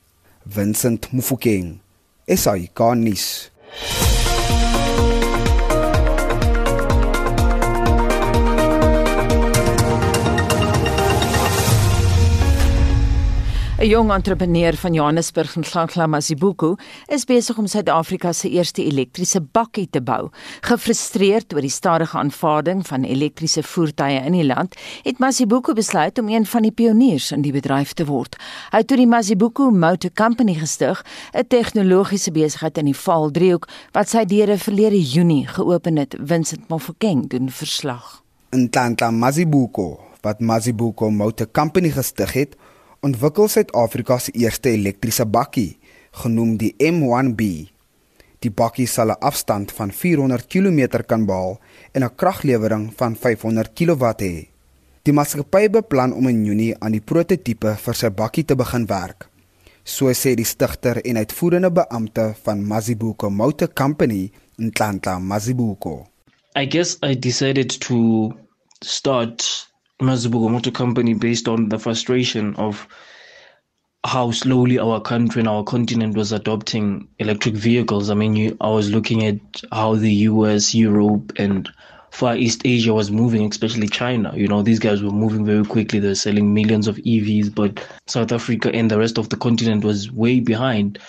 Vincent 0.45 1.11
Mufokeng, 1.11 1.82
SAK 2.27 2.79
nuus. 2.95 3.51
'n 13.83 13.89
Jong 13.89 14.11
entrepreneur 14.11 14.77
van 14.79 14.93
Johannesburg, 14.93 15.55
Nhlanhla 15.55 16.05
Masibuku, 16.07 16.75
is 17.07 17.25
besig 17.25 17.57
om 17.57 17.65
Suid-Afrika 17.67 18.31
se 18.31 18.49
eerste 18.49 18.83
elektriese 18.83 19.41
bakkie 19.41 19.89
te 19.91 19.99
bou. 20.01 20.29
Gefrustreerd 20.61 21.51
oor 21.53 21.61
die 21.61 21.69
stadige 21.69 22.17
aanvaarding 22.17 22.85
van 22.87 23.03
elektriese 23.03 23.63
voertuie 23.63 24.21
in 24.23 24.37
die 24.37 24.45
land, 24.45 24.77
het 25.03 25.19
Masibuku 25.19 25.75
besluit 25.75 26.19
om 26.19 26.29
een 26.31 26.45
van 26.45 26.63
die 26.63 26.71
pioniers 26.71 27.31
in 27.35 27.43
die 27.43 27.51
bedryf 27.51 27.91
te 27.93 28.05
word. 28.07 28.39
Hy 28.71 28.85
het 28.85 28.87
toe 28.87 28.97
die 28.97 29.09
Masibuku 29.09 29.67
Motor 29.71 30.15
Company 30.15 30.55
gestig, 30.55 31.03
'n 31.33 31.47
tegnologiese 31.47 32.31
besigheid 32.31 32.77
in 32.77 32.85
die 32.85 32.95
Vaaldriehoek 32.95 33.67
wat 33.91 34.09
sy 34.09 34.23
deure 34.25 34.57
verlede 34.57 35.01
Junie 35.01 35.47
geopen 35.47 35.97
het. 35.97 36.15
Vincent 36.23 36.69
Mofokeng 36.69 37.27
doen 37.29 37.49
verslag. 37.49 38.23
Nhlanhla 38.49 39.11
Masibuku, 39.11 39.97
wat 40.21 40.39
Masibuku 40.39 41.09
Motor 41.09 41.51
Company 41.51 41.89
gestig 41.89 42.33
het, 42.33 42.55
ontwikkel 43.03 43.49
Suid-Afrika 43.51 44.17
se 44.19 44.31
eerste 44.39 44.71
elektriese 44.71 45.25
bakkie, 45.27 45.77
genoem 46.23 46.55
die 46.61 46.71
M1B. 46.79 47.47
Die 48.43 48.51
bakkie 48.51 48.87
sal 48.87 49.11
'n 49.11 49.19
afstand 49.19 49.71
van 49.71 49.91
400 49.91 50.47
km 50.47 51.03
kan 51.07 51.25
behaal 51.25 51.59
en 51.93 52.03
'n 52.03 52.15
kraglewering 52.15 52.93
van 52.97 53.15
500 53.15 53.73
kW 53.73 54.03
hê. 54.19 54.47
Die 55.03 55.13
maatskappy 55.13 55.69
beplan 55.69 56.13
om 56.13 56.27
in 56.27 56.45
Junie 56.45 56.75
aan 56.79 56.91
die 56.91 57.01
prototipe 57.01 57.75
vir 57.75 57.93
sy 57.93 58.09
bakkie 58.09 58.45
te 58.45 58.55
begin 58.55 58.85
werk. 58.87 59.27
So 59.83 60.05
sê 60.13 60.35
die 60.35 60.45
stigter 60.45 61.01
en 61.03 61.17
uitvoerende 61.17 61.71
beampte 61.71 62.35
van 62.43 62.65
Mazibuko 62.67 63.29
Motor 63.29 63.73
Company 63.73 64.31
in 64.57 64.71
Tlantla, 64.71 65.19
Mazibuko. 65.19 66.07
I 66.55 66.65
guess 66.65 66.97
I 67.03 67.15
decided 67.15 67.79
to 67.79 68.31
start 68.81 69.72
Mazibuko 70.01 70.49
Motor 70.49 70.71
Company 70.71 71.13
based 71.13 71.47
on 71.47 71.69
the 71.69 71.79
frustration 71.79 72.55
of 72.55 72.87
how 74.05 74.31
slowly 74.31 74.77
our 74.77 74.99
country 74.99 75.39
and 75.39 75.47
our 75.47 75.63
continent 75.63 76.17
was 76.17 76.31
adopting 76.31 77.07
electric 77.19 77.55
vehicles. 77.55 78.09
I 78.09 78.15
mean, 78.15 78.35
you, 78.35 78.57
I 78.59 78.69
was 78.69 78.91
looking 78.91 79.25
at 79.25 79.39
how 79.71 79.95
the 79.95 80.11
US, 80.29 80.75
Europe, 80.75 81.31
and 81.37 81.69
Far 82.11 82.35
East 82.35 82.61
Asia 82.65 82.93
was 82.93 83.09
moving, 83.09 83.49
especially 83.49 83.87
China. 83.87 84.33
You 84.35 84.47
know, 84.47 84.61
these 84.61 84.79
guys 84.79 85.01
were 85.01 85.11
moving 85.11 85.45
very 85.45 85.63
quickly. 85.65 85.99
They're 85.99 86.15
selling 86.15 86.53
millions 86.53 86.87
of 86.87 86.97
EVs, 86.97 87.55
but 87.55 87.79
South 88.07 88.31
Africa 88.31 88.69
and 88.73 88.91
the 88.91 88.99
rest 88.99 89.17
of 89.17 89.29
the 89.29 89.37
continent 89.37 89.83
was 89.85 90.11
way 90.11 90.39
behind. 90.39 90.99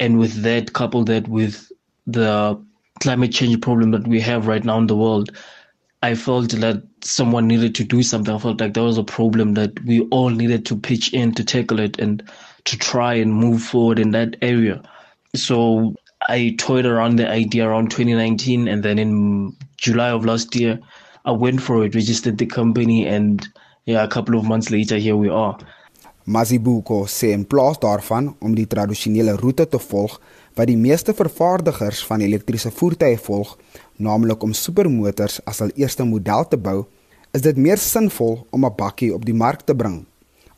And 0.00 0.18
with 0.18 0.42
that, 0.42 0.72
couple 0.72 1.04
that 1.04 1.28
with 1.28 1.70
the 2.06 2.60
climate 3.00 3.32
change 3.32 3.60
problem 3.60 3.92
that 3.92 4.06
we 4.06 4.20
have 4.20 4.46
right 4.46 4.64
now 4.64 4.78
in 4.78 4.86
the 4.86 4.96
world, 4.96 5.30
I 6.02 6.14
felt 6.14 6.50
that 6.50 6.82
someone 7.02 7.46
needed 7.46 7.74
to 7.76 7.84
do 7.84 8.02
something. 8.02 8.34
I 8.34 8.38
felt 8.38 8.60
like 8.60 8.74
there 8.74 8.84
was 8.84 8.98
a 8.98 9.04
problem 9.04 9.54
that 9.54 9.84
we 9.84 10.00
all 10.10 10.30
needed 10.30 10.66
to 10.66 10.76
pitch 10.76 11.12
in 11.12 11.34
to 11.34 11.44
tackle 11.44 11.78
it 11.78 11.98
and 11.98 12.22
to 12.64 12.78
try 12.78 13.14
and 13.14 13.34
move 13.34 13.62
forward 13.62 13.98
in 13.98 14.12
that 14.12 14.36
area. 14.40 14.82
So 15.34 15.94
I 16.28 16.54
toyed 16.58 16.86
around 16.86 17.16
the 17.16 17.28
idea 17.28 17.68
around 17.68 17.90
2019, 17.90 18.68
and 18.68 18.82
then 18.82 18.98
in 18.98 19.56
July 19.76 20.10
of 20.10 20.24
last 20.24 20.54
year, 20.56 20.80
I 21.24 21.32
went 21.32 21.60
for 21.60 21.84
it, 21.84 21.94
registered 21.94 22.38
the 22.38 22.46
company, 22.46 23.06
and 23.06 23.46
yeah, 23.84 24.02
a 24.02 24.08
couple 24.08 24.38
of 24.38 24.44
months 24.44 24.70
later, 24.70 24.96
here 24.96 25.16
we 25.16 25.28
are. 25.28 25.58
Mazibuko 26.24 27.06
sê 27.08 27.32
in 27.32 27.44
plaas 27.44 27.78
daarvan 27.80 28.34
om 28.40 28.54
die 28.54 28.66
tradisionele 28.66 29.32
roete 29.40 29.64
te 29.66 29.78
volg 29.80 30.18
wat 30.58 30.68
die 30.68 30.76
meeste 30.76 31.14
vervaardigers 31.16 32.02
van 32.04 32.20
elektriese 32.20 32.70
voertuie 32.70 33.18
volg, 33.24 33.56
naamlik 33.96 34.42
om 34.44 34.52
supermotors 34.52 35.40
as 35.48 35.62
hul 35.64 35.72
eerste 35.80 36.04
model 36.04 36.44
te 36.48 36.58
bou, 36.60 36.84
is 37.32 37.44
dit 37.46 37.56
meer 37.56 37.78
sinvol 37.78 38.46
om 38.50 38.66
'n 38.66 38.76
bakkie 38.76 39.14
op 39.14 39.24
die 39.24 39.34
mark 39.34 39.62
te 39.62 39.74
bring, 39.74 40.04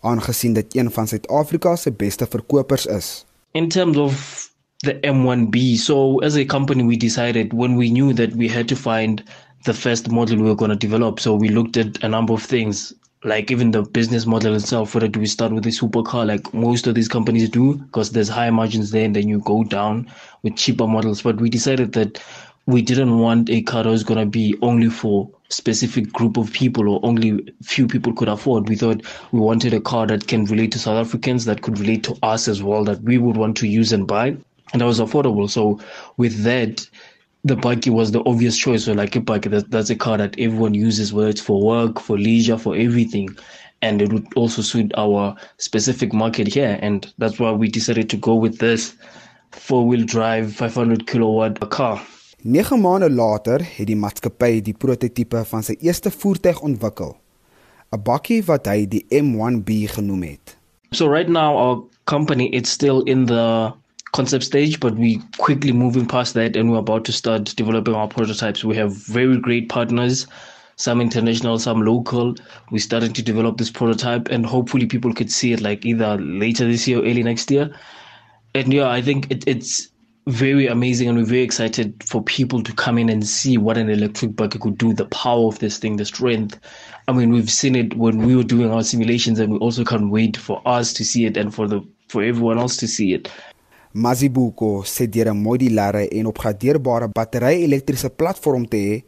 aangesien 0.01 0.55
dit 0.55 0.77
een 0.77 0.91
van 0.91 1.07
Suid-Afrika 1.07 1.77
se 1.77 1.91
beste 1.91 2.27
verkopers 2.27 2.87
is. 2.87 3.25
In 3.53 3.69
terms 3.69 3.97
of 3.97 4.51
the 4.79 4.99
M1B, 5.03 5.77
so 5.77 6.21
as 6.21 6.37
a 6.37 6.45
company 6.45 6.83
we 6.83 6.97
decided 6.97 7.53
when 7.53 7.77
we 7.77 7.89
knew 7.89 8.13
that 8.15 8.35
we 8.35 8.49
had 8.49 8.67
to 8.69 8.77
find 8.77 9.23
the 9.65 9.75
first 9.75 10.11
model 10.11 10.37
we 10.37 10.43
were 10.43 10.57
going 10.57 10.73
to 10.73 10.87
develop, 10.87 11.21
so 11.21 11.37
we 11.37 11.49
looked 11.49 11.77
at 11.77 12.03
a 12.03 12.09
number 12.09 12.33
of 12.33 12.43
things 12.43 12.95
like 13.25 13.51
even 13.51 13.71
the 13.71 13.83
business 13.83 14.27
model 14.27 14.55
itself 14.55 14.95
whether 14.95 15.07
do 15.07 15.21
we 15.21 15.27
start 15.27 15.53
with 15.53 15.65
a 15.67 15.71
supercar 15.71 16.27
like 16.27 16.53
most 16.53 16.87
of 16.87 16.95
these 16.95 17.09
companies 17.09 17.49
do 17.49 17.75
because 17.75 18.11
there's 18.11 18.29
higher 18.29 18.51
margins 18.51 18.91
there 18.91 19.05
and 19.05 19.15
then 19.15 19.29
you 19.29 19.39
go 19.41 19.63
down 19.65 20.11
with 20.43 20.57
cheaper 20.57 20.87
models. 20.87 21.23
But 21.23 21.41
we 21.41 21.49
decided 21.49 21.93
that 21.93 22.23
we 22.67 22.83
didn't 22.83 23.19
want 23.19 23.51
a 23.51 23.63
car 23.63 23.85
that 23.85 23.91
was 23.91 24.05
going 24.05 24.21
to 24.21 24.27
be 24.27 24.57
only 24.63 24.89
for 24.89 25.29
specific 25.49 26.13
group 26.13 26.37
of 26.37 26.53
people 26.53 26.89
or 26.89 27.01
only 27.03 27.53
few 27.63 27.87
people 27.87 28.13
could 28.13 28.29
afford. 28.29 28.69
We 28.69 28.77
thought 28.77 29.03
we 29.33 29.41
wanted 29.41 29.75
a 29.75 29.81
car 29.81 30.07
that 30.07 30.27
can 30.27 30.45
relate 30.47 30.73
to 30.73 30.79
south 30.79 31.07
africans 31.07 31.45
that 31.45 31.63
could 31.63 31.79
relate 31.79 32.05
to 32.05 32.17
us 32.23 32.49
as 32.49 32.63
well 32.63 32.85
that 32.85 33.03
we 33.03 33.19
would 33.19 33.37
want 33.37 33.57
to 33.59 33.69
use 33.69 33.93
and 33.93 34.07
buy 34.07 34.37
and 34.73 34.81
that 34.81 34.87
was 34.87 35.01
affordable. 35.01 35.49
So 35.51 35.81
with 36.17 36.43
that 36.45 36.87
the 37.45 37.57
buggy 37.57 37.91
was 37.91 38.13
the 38.13 38.23
obvious 38.25 38.57
choice. 38.57 38.85
So 38.85 38.93
like 38.93 39.17
a 39.17 39.21
buggy, 39.21 39.49
that, 39.51 39.71
that's 39.71 39.91
a 39.91 39.97
car 39.97 40.17
that 40.19 40.39
everyone 40.39 40.75
uses, 40.75 41.13
whether 41.13 41.29
it's 41.29 41.41
for 41.41 41.61
work, 41.61 42.01
for 42.01 42.19
leisure, 42.19 42.59
for 42.59 42.77
everything. 42.77 43.37
And 43.81 44.01
it 44.01 44.13
would 44.13 44.27
also 44.37 44.63
suit 44.63 44.93
our 44.97 45.35
specific 45.59 46.13
market 46.13 46.47
here. 46.55 46.79
And 46.81 47.13
that's 47.19 47.41
why 47.41 47.51
we 47.51 47.69
decided 47.69 48.09
to 48.11 48.17
go 48.17 48.35
with 48.35 48.59
this 48.59 48.95
four-wheel 49.51 50.05
drive 50.05 50.55
500 50.55 51.07
kilowatt 51.07 51.59
car. 51.71 52.01
9 52.45 52.81
maande 52.81 53.11
later 53.11 53.63
het 53.63 53.87
die 53.87 53.95
maatskappy 53.95 54.57
die 54.67 54.75
prototipe 54.75 55.45
van 55.47 55.63
sy 55.63 55.77
eerste 55.79 56.11
voertuig 56.11 56.59
ontwikkel. 56.67 57.13
'n 57.95 58.03
Bakkie 58.03 58.41
wat 58.49 58.67
hy 58.67 58.83
die 58.87 59.05
M1B 59.15 59.87
genoem 59.95 60.23
het. 60.23 60.57
So 60.91 61.07
right 61.07 61.29
now 61.29 61.55
our 61.57 61.85
company 62.05 62.49
it's 62.51 62.71
still 62.71 63.03
in 63.07 63.27
the 63.27 63.71
concept 64.13 64.45
stage, 64.45 64.79
but 64.79 64.95
we 64.95 65.21
quickly 65.39 65.73
moving 65.73 66.07
past 66.07 66.35
that 66.35 66.55
and 66.55 66.71
we're 66.71 66.79
about 66.79 67.05
to 67.07 67.13
start 67.13 67.45
developing 67.57 67.95
our 67.95 68.09
prototypes. 68.09 68.63
We 68.63 68.77
have 68.77 68.93
very 68.93 69.39
great 69.39 69.69
partners, 69.69 70.27
some 70.77 71.01
international, 71.01 71.59
some 71.59 71.83
local. 71.83 72.35
We're 72.71 72.79
starting 72.79 73.15
to 73.15 73.23
develop 73.23 73.57
this 73.57 73.71
prototype 73.71 74.29
and 74.29 74.45
hopefully 74.45 74.87
people 74.87 75.15
could 75.15 75.33
see 75.33 75.53
it 75.53 75.63
like 75.63 75.87
either 75.87 76.19
later 76.19 76.67
this 76.67 76.87
year 76.87 76.99
or 76.99 77.03
early 77.03 77.23
next 77.23 77.51
year. 77.51 77.75
And 78.55 78.73
yeah, 78.73 78.91
I 78.91 79.01
think 79.01 79.31
it, 79.31 79.45
it's 79.47 79.89
very 80.27 80.67
amazing 80.67 81.09
and 81.09 81.17
we're 81.17 81.25
very 81.25 81.43
excited 81.43 82.05
for 82.05 82.23
people 82.23 82.63
to 82.63 82.73
come 82.75 82.99
in 82.99 83.09
and 83.09 83.27
see 83.27 83.57
what 83.57 83.79
an 83.79 83.89
electric 83.89 84.37
bucket 84.37 84.61
could 84.61 84.77
do, 84.77 84.93
the 84.93 85.07
power 85.07 85.49
of 85.49 85.59
this 85.59 85.79
thing, 85.79 85.97
the 85.97 86.05
strength. 86.05 86.61
I 87.09 87.13
mean, 87.13 87.31
we've 87.31 87.51
seen 87.51 87.75
it 87.75 87.97
when 87.97 88.19
we 88.19 88.37
were 88.37 88.45
doing 88.45 88.71
our 88.71 88.83
simulations 88.83 89.41
and 89.41 89.55
we 89.55 89.59
also 89.59 89.85
can't 89.85 90.11
wait 90.11 90.37
for 90.37 90.61
us 90.67 90.93
to 90.93 91.05
see 91.05 91.25
it 91.25 91.39
and 91.39 91.55
for 91.55 91.67
the 91.67 91.81
for 92.09 92.23
everyone 92.23 92.59
else 92.59 92.77
to 92.77 92.87
see 92.87 93.15
it. 93.15 93.31
Mazibuko 93.95 94.83
sê 94.85 95.07
deur 95.07 95.29
'n 95.29 95.43
modulêre 95.43 96.09
en 96.11 96.27
opgradeerbare 96.27 97.09
battery-elektriese 97.15 98.09
platform 98.11 98.65
te 98.65 98.77
hê, 98.77 99.03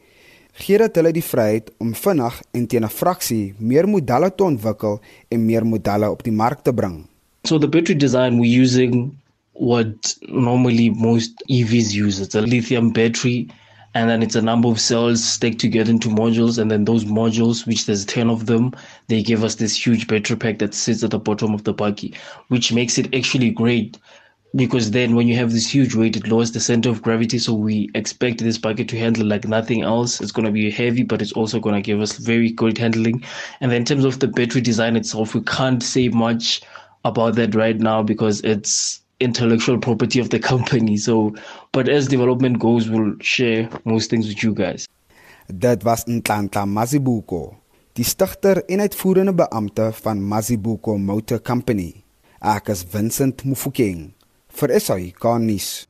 gee 0.60 0.78
dit 0.78 0.96
hulle 0.96 1.12
die 1.12 1.24
vryheid 1.24 1.70
om 1.80 1.94
vinnig 1.94 2.34
en 2.52 2.66
teen 2.66 2.84
'n 2.84 2.96
fraksie 3.00 3.54
meer 3.58 3.86
modelle 3.88 4.30
te 4.30 4.44
ontwikkel 4.44 5.00
en 5.32 5.46
meer 5.46 5.64
modelle 5.64 6.10
op 6.10 6.22
die 6.22 6.32
mark 6.32 6.62
te 6.62 6.72
bring. 6.72 7.06
So 7.44 7.58
the 7.58 7.68
battery 7.68 7.96
design 7.96 8.38
we're 8.38 8.62
using 8.62 9.16
what 9.54 10.16
normally 10.28 10.90
most 10.90 11.32
EVs 11.48 11.94
use. 11.94 12.20
It's 12.20 12.34
a 12.34 12.42
lithium 12.42 12.92
battery, 12.92 13.48
and 13.94 14.10
then 14.10 14.22
it's 14.22 14.36
a 14.36 14.42
number 14.42 14.68
of 14.68 14.78
cells 14.78 15.24
stacked 15.24 15.60
together 15.60 15.90
into 15.90 16.10
modules. 16.10 16.58
And 16.58 16.70
then 16.70 16.84
those 16.84 17.04
modules, 17.04 17.66
which 17.66 17.86
there's 17.86 18.04
10 18.04 18.28
of 18.28 18.46
them, 18.46 18.72
they 19.08 19.22
give 19.22 19.44
us 19.44 19.54
this 19.54 19.74
huge 19.74 20.08
battery 20.08 20.36
pack 20.36 20.58
that 20.58 20.74
sits 20.74 21.02
at 21.02 21.10
the 21.10 21.18
bottom 21.18 21.54
of 21.54 21.64
the 21.64 21.72
buggy, 21.72 22.12
which 22.48 22.72
makes 22.72 22.98
it 22.98 23.14
actually 23.14 23.50
great. 23.50 23.98
Because 24.56 24.92
then, 24.92 25.16
when 25.16 25.26
you 25.26 25.34
have 25.34 25.52
this 25.52 25.68
huge 25.68 25.96
weight, 25.96 26.16
it 26.16 26.28
lowers 26.28 26.52
the 26.52 26.60
center 26.60 26.88
of 26.88 27.02
gravity. 27.02 27.38
So, 27.38 27.54
we 27.54 27.90
expect 27.94 28.38
this 28.38 28.56
bucket 28.56 28.88
to 28.90 28.98
handle 28.98 29.26
like 29.26 29.48
nothing 29.48 29.82
else. 29.82 30.20
It's 30.20 30.30
going 30.30 30.46
to 30.46 30.52
be 30.52 30.70
heavy, 30.70 31.02
but 31.02 31.20
it's 31.20 31.32
also 31.32 31.58
going 31.58 31.74
to 31.74 31.80
give 31.80 32.00
us 32.00 32.18
very 32.18 32.50
good 32.50 32.78
handling. 32.78 33.24
And 33.60 33.72
then, 33.72 33.78
in 33.78 33.84
terms 33.84 34.04
of 34.04 34.20
the 34.20 34.28
battery 34.28 34.60
design 34.60 34.94
itself, 34.94 35.34
we 35.34 35.40
can't 35.42 35.82
say 35.82 36.08
much 36.08 36.62
about 37.04 37.34
that 37.34 37.54
right 37.56 37.78
now 37.80 38.02
because 38.02 38.40
it's 38.42 39.02
intellectual 39.18 39.78
property 39.78 40.20
of 40.20 40.30
the 40.30 40.38
company. 40.52 40.96
So, 40.98 41.34
but 41.72 41.88
as 41.88 42.06
development 42.06 42.60
goes, 42.60 42.88
we'll 42.88 43.14
share 43.20 43.68
most 43.84 44.08
things 44.10 44.28
with 44.28 44.42
you 44.42 44.54
guys. 44.54 44.86
Dit 45.50 45.84
was 45.84 46.06
Ntlantla 46.06 46.64
Mazibuko, 46.64 47.56
die 47.92 48.04
stigter 48.04 48.62
en 48.64 48.80
uitvoerende 48.80 49.34
beampte 49.34 49.90
van 49.92 50.22
Mazibuko 50.22 50.96
Motor 50.96 51.42
Company. 51.42 52.04
Ek 52.40 52.70
is 52.72 52.84
Vincent 52.88 53.44
Mufokeng 53.44 54.14
vir 54.54 54.80
SAI 54.80 55.12
Garnis. 55.20 55.86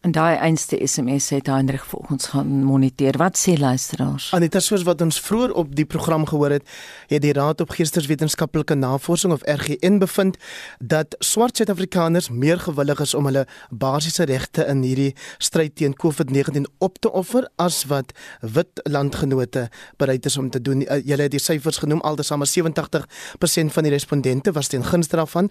En 0.00 0.12
daai 0.14 0.36
einste 0.36 0.78
SMS 0.86 1.32
het 1.34 1.48
Hendrik 1.50 1.82
ons 1.90 2.26
gaan 2.30 2.46
moniteer. 2.62 3.16
Wat 3.18 3.34
sê 3.34 3.56
luisteraars? 3.58 4.28
Anita 4.32 4.60
soos 4.62 4.84
wat 4.86 5.00
ons 5.02 5.16
vroeër 5.20 5.52
op 5.58 5.72
die 5.74 5.86
program 5.90 6.26
gehoor 6.26 6.54
het, 6.54 6.68
het 7.10 7.22
die 7.24 7.32
Raad 7.34 7.60
op 7.60 7.72
Geesteswetenskaplike 7.74 8.76
Navorsing 8.78 9.32
of 9.34 9.42
RGN 9.42 9.98
bevind 9.98 10.38
dat 10.78 11.16
swart 11.18 11.58
Suid-Afrikaners 11.58 12.28
meer 12.30 12.62
gewillig 12.62 13.00
is 13.02 13.14
om 13.18 13.26
hulle 13.26 13.42
basiese 13.70 14.28
regte 14.30 14.68
in 14.70 14.84
hierdie 14.86 15.16
stryd 15.42 15.74
teen 15.74 15.96
COVID-19 15.98 16.70
op 16.78 17.02
te 17.02 17.10
offer 17.10 17.48
as 17.56 17.82
wat 17.90 18.14
wit 18.40 18.80
landgenote 18.86 19.66
bereid 19.98 20.30
is 20.30 20.38
om 20.38 20.50
te 20.50 20.62
doen. 20.62 20.86
Uh, 20.86 21.02
julle 21.02 21.26
het 21.26 21.34
die 21.34 21.42
syfers 21.42 21.82
genoem, 21.82 22.04
altesaam 22.06 22.46
87% 22.46 23.74
van 23.74 23.88
die 23.88 23.92
respondente 23.96 24.54
was 24.54 24.70
teen 24.70 24.86
gunste 24.86 25.18
daarvan 25.18 25.50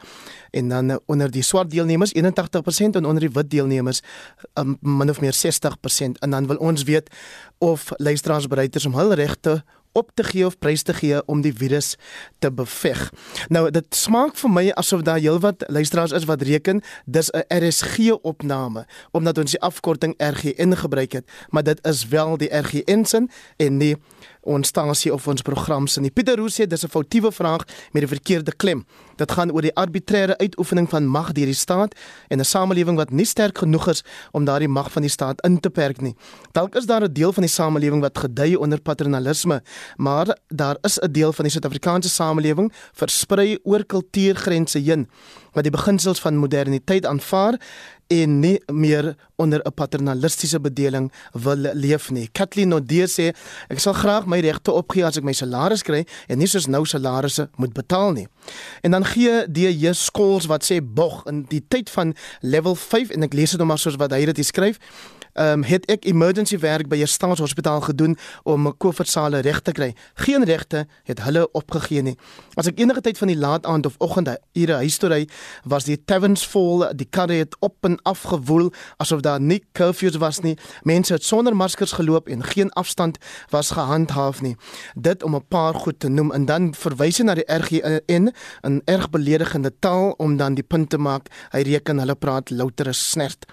en 0.52 0.72
dan 0.72 0.96
uh, 0.96 1.04
onder 1.06 1.32
die 1.32 1.44
swart 1.44 1.70
deelnemers 1.70 2.16
81% 2.16 2.96
en 2.96 3.06
onder 3.06 3.28
die 3.28 3.34
wit 3.36 3.52
deelnemers 3.52 4.02
um, 4.54 4.78
min 4.82 5.10
of 5.10 5.22
meer 5.22 5.36
60% 5.36 6.20
en 6.20 6.30
dan 6.30 6.48
wil 6.48 6.58
ons 6.58 6.84
weet 6.84 7.10
of 7.58 7.92
luisteraars 7.96 8.48
bereid 8.48 8.76
is 8.76 8.86
om 8.86 8.94
hul 8.94 9.14
regte 9.14 9.64
op 9.98 10.12
te 10.14 10.24
gee 10.24 10.46
of 10.46 10.58
prys 10.62 10.86
te 10.86 10.94
gee 10.94 11.22
om 11.26 11.42
die 11.42 11.54
virus 11.54 11.96
te 12.40 12.52
beveg. 12.52 13.08
Nou 13.54 13.66
dit 13.74 13.88
smaak 13.96 14.38
vir 14.38 14.54
my 14.54 14.66
asof 14.80 15.02
daar 15.08 15.22
heelwat 15.22 15.66
luisteraars 15.74 16.16
is 16.18 16.28
wat 16.30 16.46
reken 16.46 16.82
dis 17.06 17.32
'n 17.34 17.46
RSG 17.50 18.14
opname 18.22 18.86
omdat 19.12 19.38
ons 19.38 19.52
die 19.52 19.62
afkorting 19.62 20.14
RGN 20.18 20.76
gebruik 20.76 21.12
het, 21.12 21.26
maar 21.50 21.64
dit 21.64 21.80
is 21.86 22.08
wel 22.08 22.38
die 22.38 22.54
RGN 22.54 23.04
sin 23.04 23.30
en 23.58 23.78
nie 23.78 23.96
ons 24.48 24.68
stasie 24.72 25.12
of 25.14 25.28
ons 25.28 25.44
program 25.46 25.88
se 25.92 26.02
nie. 26.02 26.12
Pieter 26.12 26.40
Roos 26.40 26.56
sê 26.56 26.68
dis 26.68 26.84
'n 26.84 26.90
foutiewe 26.90 27.32
vraag 27.32 27.66
met 27.92 28.04
'n 28.04 28.08
verkeerde 28.08 28.52
klem. 28.56 28.86
Dit 29.16 29.32
gaan 29.32 29.52
oor 29.52 29.62
die 29.62 29.76
arbitreëre 29.76 30.38
uitoefening 30.38 30.90
van 30.90 31.06
mag 31.06 31.32
deur 31.32 31.46
die 31.46 31.54
staat 31.54 31.96
en 32.30 32.40
'n 32.40 32.46
samelewing 32.46 32.98
wat 32.98 33.12
nie 33.12 33.26
sterk 33.26 33.58
genoeg 33.58 33.88
is 33.88 34.04
om 34.32 34.46
daardie 34.46 34.68
mag 34.68 34.92
van 34.92 35.02
die 35.02 35.12
staat 35.12 35.42
in 35.42 35.60
te 35.60 35.70
perk 35.70 36.02
nie. 36.02 36.16
Dalk 36.52 36.76
is 36.76 36.86
daar 36.86 37.04
'n 37.04 37.14
deel 37.14 37.34
van 37.34 37.44
die 37.44 37.52
samelewing 37.52 38.02
wat 38.02 38.18
gedui 38.18 38.56
onder 38.56 38.82
paternalisme, 38.82 39.62
maar 39.96 40.38
daar 40.48 40.78
is 40.82 41.00
'n 41.00 41.12
deel 41.12 41.34
van 41.34 41.44
die 41.44 41.52
Suid-Afrikaanse 41.52 42.10
samelewing 42.10 42.74
versprei 42.94 43.58
oor 43.64 43.86
kultuurgrense 43.86 44.80
heen 44.80 45.08
wat 45.54 45.64
die 45.64 45.72
beginsels 45.72 46.20
van 46.20 46.38
moderniteit 46.38 47.06
aanvaar 47.06 47.58
en 48.08 48.40
nie 48.40 48.62
meer 48.72 49.16
onder 49.36 49.60
'n 49.64 49.74
paternalistiese 49.74 50.60
bedeling 50.60 51.12
wil 51.32 51.56
leef 51.74 52.10
nie. 52.12 52.30
Kathleen 52.32 52.68
Nodee 52.68 53.08
sê 53.08 53.36
ek 53.68 53.80
sal 53.80 53.94
graag 53.94 54.26
my 54.26 54.40
regte 54.40 54.72
opgee 54.72 55.06
as 55.06 55.18
ek 55.18 55.24
my 55.24 55.34
salaris 55.34 55.82
kry 55.82 56.06
en 56.28 56.38
nie 56.38 56.48
soos 56.48 56.68
nou 56.68 56.86
salarisse 56.86 57.50
moet 57.56 57.74
betaal 57.74 58.12
nie. 58.12 58.28
En 58.82 58.92
dan 58.92 59.06
gee 59.06 59.52
DJ 59.52 59.92
Skols 59.92 60.46
wat 60.46 60.64
sê 60.72 60.80
bog 60.82 61.26
in 61.26 61.44
die 61.44 61.66
tyd 61.68 61.90
van 61.90 62.16
level 62.42 62.76
5 62.76 63.10
en 63.10 63.24
ek 63.24 63.34
lees 63.34 63.50
dit 63.50 63.60
nou 63.60 63.68
maar 63.68 63.80
soos 63.80 63.96
wat 63.96 64.12
hy 64.12 64.26
dit 64.26 64.46
skryf 64.46 64.80
um, 65.40 65.64
het 65.64 65.86
ek 65.86 66.06
emergency 66.06 66.60
werk 66.60 66.88
by 66.88 66.98
'n 67.02 67.08
staatshospitaal 67.08 67.82
gedoen 67.82 68.18
om 68.44 68.78
COVID-sale 68.78 69.40
reg 69.40 69.60
te 69.62 69.72
kry. 69.72 69.96
Geen 70.14 70.44
regte 70.44 70.88
het 71.04 71.24
hulle 71.24 71.52
opgegee 71.52 72.02
nie. 72.02 72.18
As 72.54 72.68
ek 72.68 72.80
enige 72.80 73.02
tyd 73.02 73.18
van 73.18 73.28
die 73.28 73.38
laat 73.38 73.66
aand 73.66 73.86
of 73.86 73.96
oggend 73.98 74.30
ure 74.54 74.74
huis 74.74 74.98
toe 74.98 75.10
ry, 75.10 75.28
was 75.64 75.84
die 75.84 76.04
taverns 76.06 76.48
vol, 76.48 76.86
die 76.96 77.08
karre 77.10 77.34
het 77.34 77.56
op 77.60 77.76
en 77.86 78.00
af 78.04 78.22
gewoel 78.22 78.72
asof 78.98 79.22
daar 79.22 79.42
nie 79.42 79.64
curfews 79.72 80.18
was 80.18 80.40
nie. 80.40 80.58
Mense 80.84 81.14
het 81.14 81.24
sonder 81.24 81.56
maskers 81.56 81.92
geloop 81.92 82.28
en 82.28 82.44
geen 82.44 82.72
afstand 82.72 83.18
was 83.50 83.72
gehandhaaf 83.72 84.42
nie. 84.42 84.56
Dit 84.96 85.24
om 85.24 85.36
'n 85.36 85.48
paar 85.48 85.74
goed 85.74 86.00
te 86.00 86.08
noem 86.08 86.32
en 86.32 86.46
dan 86.46 86.74
verwys 86.74 87.18
hy 87.18 87.24
na 87.24 87.34
die 87.34 87.48
RGN 87.48 88.32
in 88.62 88.82
erg 88.86 89.10
beledigende 89.10 89.72
taal 89.80 90.12
om 90.18 90.38
dan 90.38 90.54
die 90.54 90.64
punt 90.64 90.90
te 90.90 90.98
maak 90.98 91.30
hy 91.52 91.62
reken 91.62 92.00
hulle 92.00 92.16
praat 92.16 92.50
louter 92.50 92.94
snert. 92.94 93.46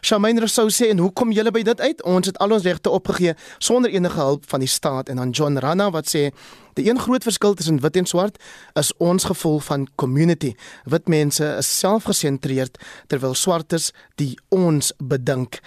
Shamaine 0.00 0.40
Rousseau 0.40 0.70
sê 0.70 0.90
en 0.90 0.98
hoekom 0.98 1.27
kom 1.28 1.36
julle 1.36 1.52
by 1.52 1.60
dit 1.60 1.80
uit? 1.84 1.98
Ons 2.08 2.30
het 2.30 2.38
al 2.40 2.54
ons 2.56 2.64
regte 2.64 2.88
opgegee 2.94 3.34
sonder 3.60 3.92
enige 3.92 4.16
hulp 4.16 4.46
van 4.48 4.62
die 4.64 4.70
staat 4.70 5.10
en 5.12 5.18
dan 5.20 5.34
John 5.36 5.58
Rana 5.60 5.90
wat 5.92 6.08
sê 6.08 6.30
die 6.78 6.86
een 6.86 7.00
groot 7.02 7.26
verskil 7.26 7.56
tussen 7.58 7.80
wit 7.82 7.98
en 8.00 8.06
swart 8.08 8.38
is 8.78 8.92
ons 9.02 9.26
gevoel 9.28 9.58
van 9.66 9.84
community. 10.00 10.54
Wit 10.88 11.08
mense 11.08 11.44
is 11.58 11.68
selfgesentreerd 11.82 12.78
terwyl 13.12 13.34
swartes 13.36 13.90
die 14.16 14.38
ons 14.54 14.92
bedink. 14.96 15.60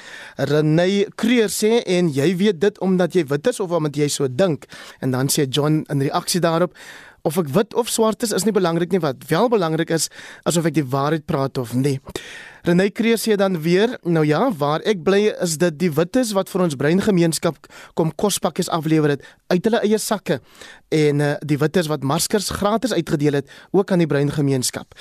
Renay 0.50 1.06
Creer 1.16 1.52
sê 1.54 1.84
en 1.86 2.10
jy 2.10 2.32
weet 2.40 2.62
dit 2.64 2.82
omdat 2.82 3.14
jy 3.14 3.28
wit 3.30 3.52
is 3.52 3.62
of 3.62 3.76
omdat 3.78 4.02
jy 4.02 4.10
so 4.10 4.32
dink. 4.32 4.66
En 5.00 5.14
dan 5.14 5.30
sê 5.30 5.46
John 5.46 5.84
in 5.94 6.02
reaksie 6.02 6.42
daarop 6.42 6.74
of 7.22 7.38
ek 7.38 7.52
wit 7.54 7.76
of 7.78 7.92
swart 7.92 8.24
is 8.26 8.34
is 8.34 8.48
nie 8.48 8.56
belangrik 8.56 8.90
nie 8.90 9.04
wat 9.04 9.28
wel 9.30 9.52
belangrik 9.52 9.94
is 9.94 10.10
asof 10.42 10.72
ek 10.72 10.80
die 10.80 10.90
waarheid 10.96 11.28
praat 11.30 11.62
of 11.62 11.76
nie. 11.78 12.00
Renay 12.68 12.92
Kreer 12.94 13.18
sê 13.18 13.36
dan 13.40 13.58
weer, 13.62 13.98
nou 14.04 14.22
ja, 14.26 14.44
waar 14.54 14.84
ek 14.86 15.02
bly 15.06 15.32
is 15.42 15.58
dit 15.62 15.80
die 15.82 15.90
wites 15.98 16.34
wat 16.38 16.50
vir 16.52 16.66
ons 16.68 16.78
breingemeenskap 16.78 17.58
kom 17.98 18.12
kospakkies 18.14 18.70
aflewer 18.70 19.16
het 19.16 19.26
uit 19.50 19.66
hulle 19.66 19.82
eie 19.82 19.98
sakke 19.98 20.38
en 20.94 21.24
uh, 21.26 21.34
die 21.42 21.58
wites 21.58 21.90
wat 21.90 22.06
maskers 22.06 22.52
gratis 22.54 22.94
uitgedeel 22.94 23.42
het 23.42 23.50
ook 23.72 23.92
aan 23.92 24.04
die 24.04 24.10
breingemeenskap. 24.12 24.94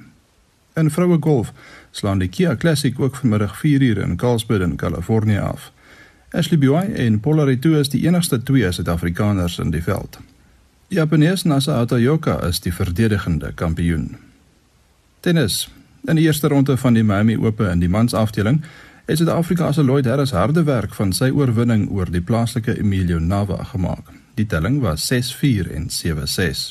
In 0.76 0.92
vroue 0.92 1.18
golf 1.20 1.54
slaan 1.92 2.20
die 2.20 2.30
Kia 2.30 2.56
Classic 2.56 3.00
ook 3.00 3.16
vanmiddag 3.16 3.56
4uur 3.62 4.02
in 4.04 4.16
Carlsbad 4.16 4.62
in 4.62 4.76
Kalifornië 4.76 5.38
af. 5.38 5.72
Ashley 6.32 6.58
Buy 6.60 6.94
en 6.96 7.20
Paula 7.20 7.44
Retu 7.44 7.78
is 7.80 7.90
die 7.90 8.08
enigste 8.08 8.44
twee 8.44 8.72
Suid-Afrikaners 8.72 9.60
in 9.60 9.72
die 9.72 9.84
veld. 9.84 10.20
Die 10.96 11.02
Japanees 11.02 11.44
Nasa 11.44 11.74
Hatayoka 11.76 12.38
is 12.48 12.62
die 12.64 12.72
verdedigende 12.72 13.50
kampioen. 13.52 14.14
Tennis. 15.20 15.68
In 16.08 16.16
die 16.16 16.24
eerste 16.24 16.48
ronde 16.48 16.78
van 16.78 16.96
die 16.96 17.04
Miami 17.04 17.36
Ope 17.36 17.68
in 17.68 17.82
die 17.84 17.90
mansafdeling 17.92 18.62
het 19.06 19.18
Suid-Afrika 19.20 19.74
se 19.76 19.84
Lloyd 19.84 20.08
Harris 20.08 20.32
harde 20.32 20.64
werk 20.64 20.96
van 20.96 21.12
sy 21.12 21.28
oorwinning 21.36 21.90
oor 21.92 22.08
die 22.08 22.22
plaaslike 22.24 22.78
Emilio 22.80 23.20
Nava 23.20 23.58
gemaak. 23.74 24.14
Die 24.40 24.46
telling 24.48 24.80
was 24.86 25.12
6-4 25.12 25.68
en 25.76 25.90
7-6. 25.92 26.64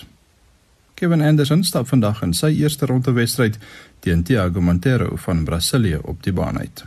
Kevin 0.94 1.20
Anderson 1.20 1.64
stap 1.64 1.92
vandag 1.92 2.24
in 2.24 2.32
sy 2.32 2.54
eerste 2.62 2.88
ronde 2.88 3.12
wedstryd 3.12 3.60
teen 4.00 4.24
Thiago 4.24 4.64
Monteiro 4.64 5.20
van 5.26 5.44
Brasilië 5.44 6.00
op 6.00 6.24
die 6.24 6.32
baan 6.32 6.58
uit. 6.58 6.86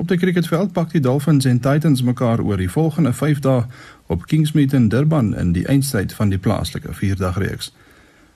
Op 0.00 0.08
die 0.08 0.18
cricketveld 0.18 0.72
pak 0.72 0.90
die 0.90 1.00
Dolphins 1.00 1.44
en 1.44 1.60
Titans 1.60 2.02
mekaar 2.02 2.40
oor 2.40 2.56
die 2.56 2.70
volgende 2.70 3.12
5 3.12 3.38
dae 3.44 3.64
op 4.10 4.26
Kingsmead 4.26 4.72
in 4.72 4.88
Durban 4.88 5.34
in 5.38 5.52
die 5.54 5.66
eindstryd 5.70 6.12
van 6.12 6.32
die 6.34 6.38
plaaslike 6.38 6.92
4-dagreeks. 6.98 7.70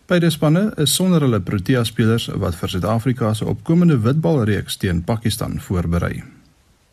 Beide 0.06 0.30
spanne 0.30 0.72
is 0.76 0.94
sonder 0.94 1.24
hulle 1.24 1.40
Protea 1.40 1.84
spelers 1.84 2.28
wat 2.42 2.58
vir 2.60 2.70
Suid-Afrika 2.70 3.32
se 3.34 3.46
opkomende 3.48 3.96
witbalreeks 4.04 4.76
teen 4.76 5.02
Pakistan 5.04 5.56
voorberei. 5.60 6.22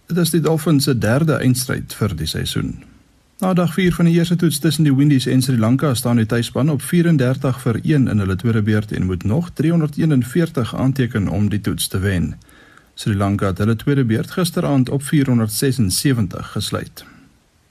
Dit 0.07 0.17
is 0.17 0.31
die 0.31 0.39
Dolphins 0.41 0.87
se 0.87 0.95
derde 0.97 1.37
eindstryd 1.43 1.93
vir 1.93 2.15
die 2.15 2.27
seisoen. 2.27 2.71
Na 3.41 3.53
dag 3.57 3.73
4 3.73 3.93
van 3.97 4.05
die 4.05 4.15
eerste 4.15 4.35
toets 4.35 4.59
tussen 4.59 4.87
die 4.87 4.95
Windies 4.95 5.25
en 5.25 5.41
Sri 5.41 5.57
Lanka 5.57 5.93
staan 5.93 6.21
die 6.21 6.25
tuisspan 6.25 6.69
op 6.69 6.81
34 6.81 7.61
vir 7.61 7.79
1 7.83 8.07
in 8.07 8.23
hulle 8.23 8.35
tweede 8.35 8.61
beurt 8.61 8.91
en 8.91 9.05
moet 9.05 9.23
nog 9.23 9.51
341 9.59 10.75
aanteken 10.75 11.27
om 11.27 11.49
die 11.49 11.61
toets 11.61 11.87
te 11.87 11.99
wen. 11.99 12.35
Sri 12.95 13.15
Lanka 13.15 13.53
het 13.53 13.57
hulle 13.57 13.75
tweede 13.75 14.05
beurt 14.05 14.31
gisteraand 14.31 14.89
op 14.89 15.03
476 15.03 16.51
gesluit. 16.51 17.05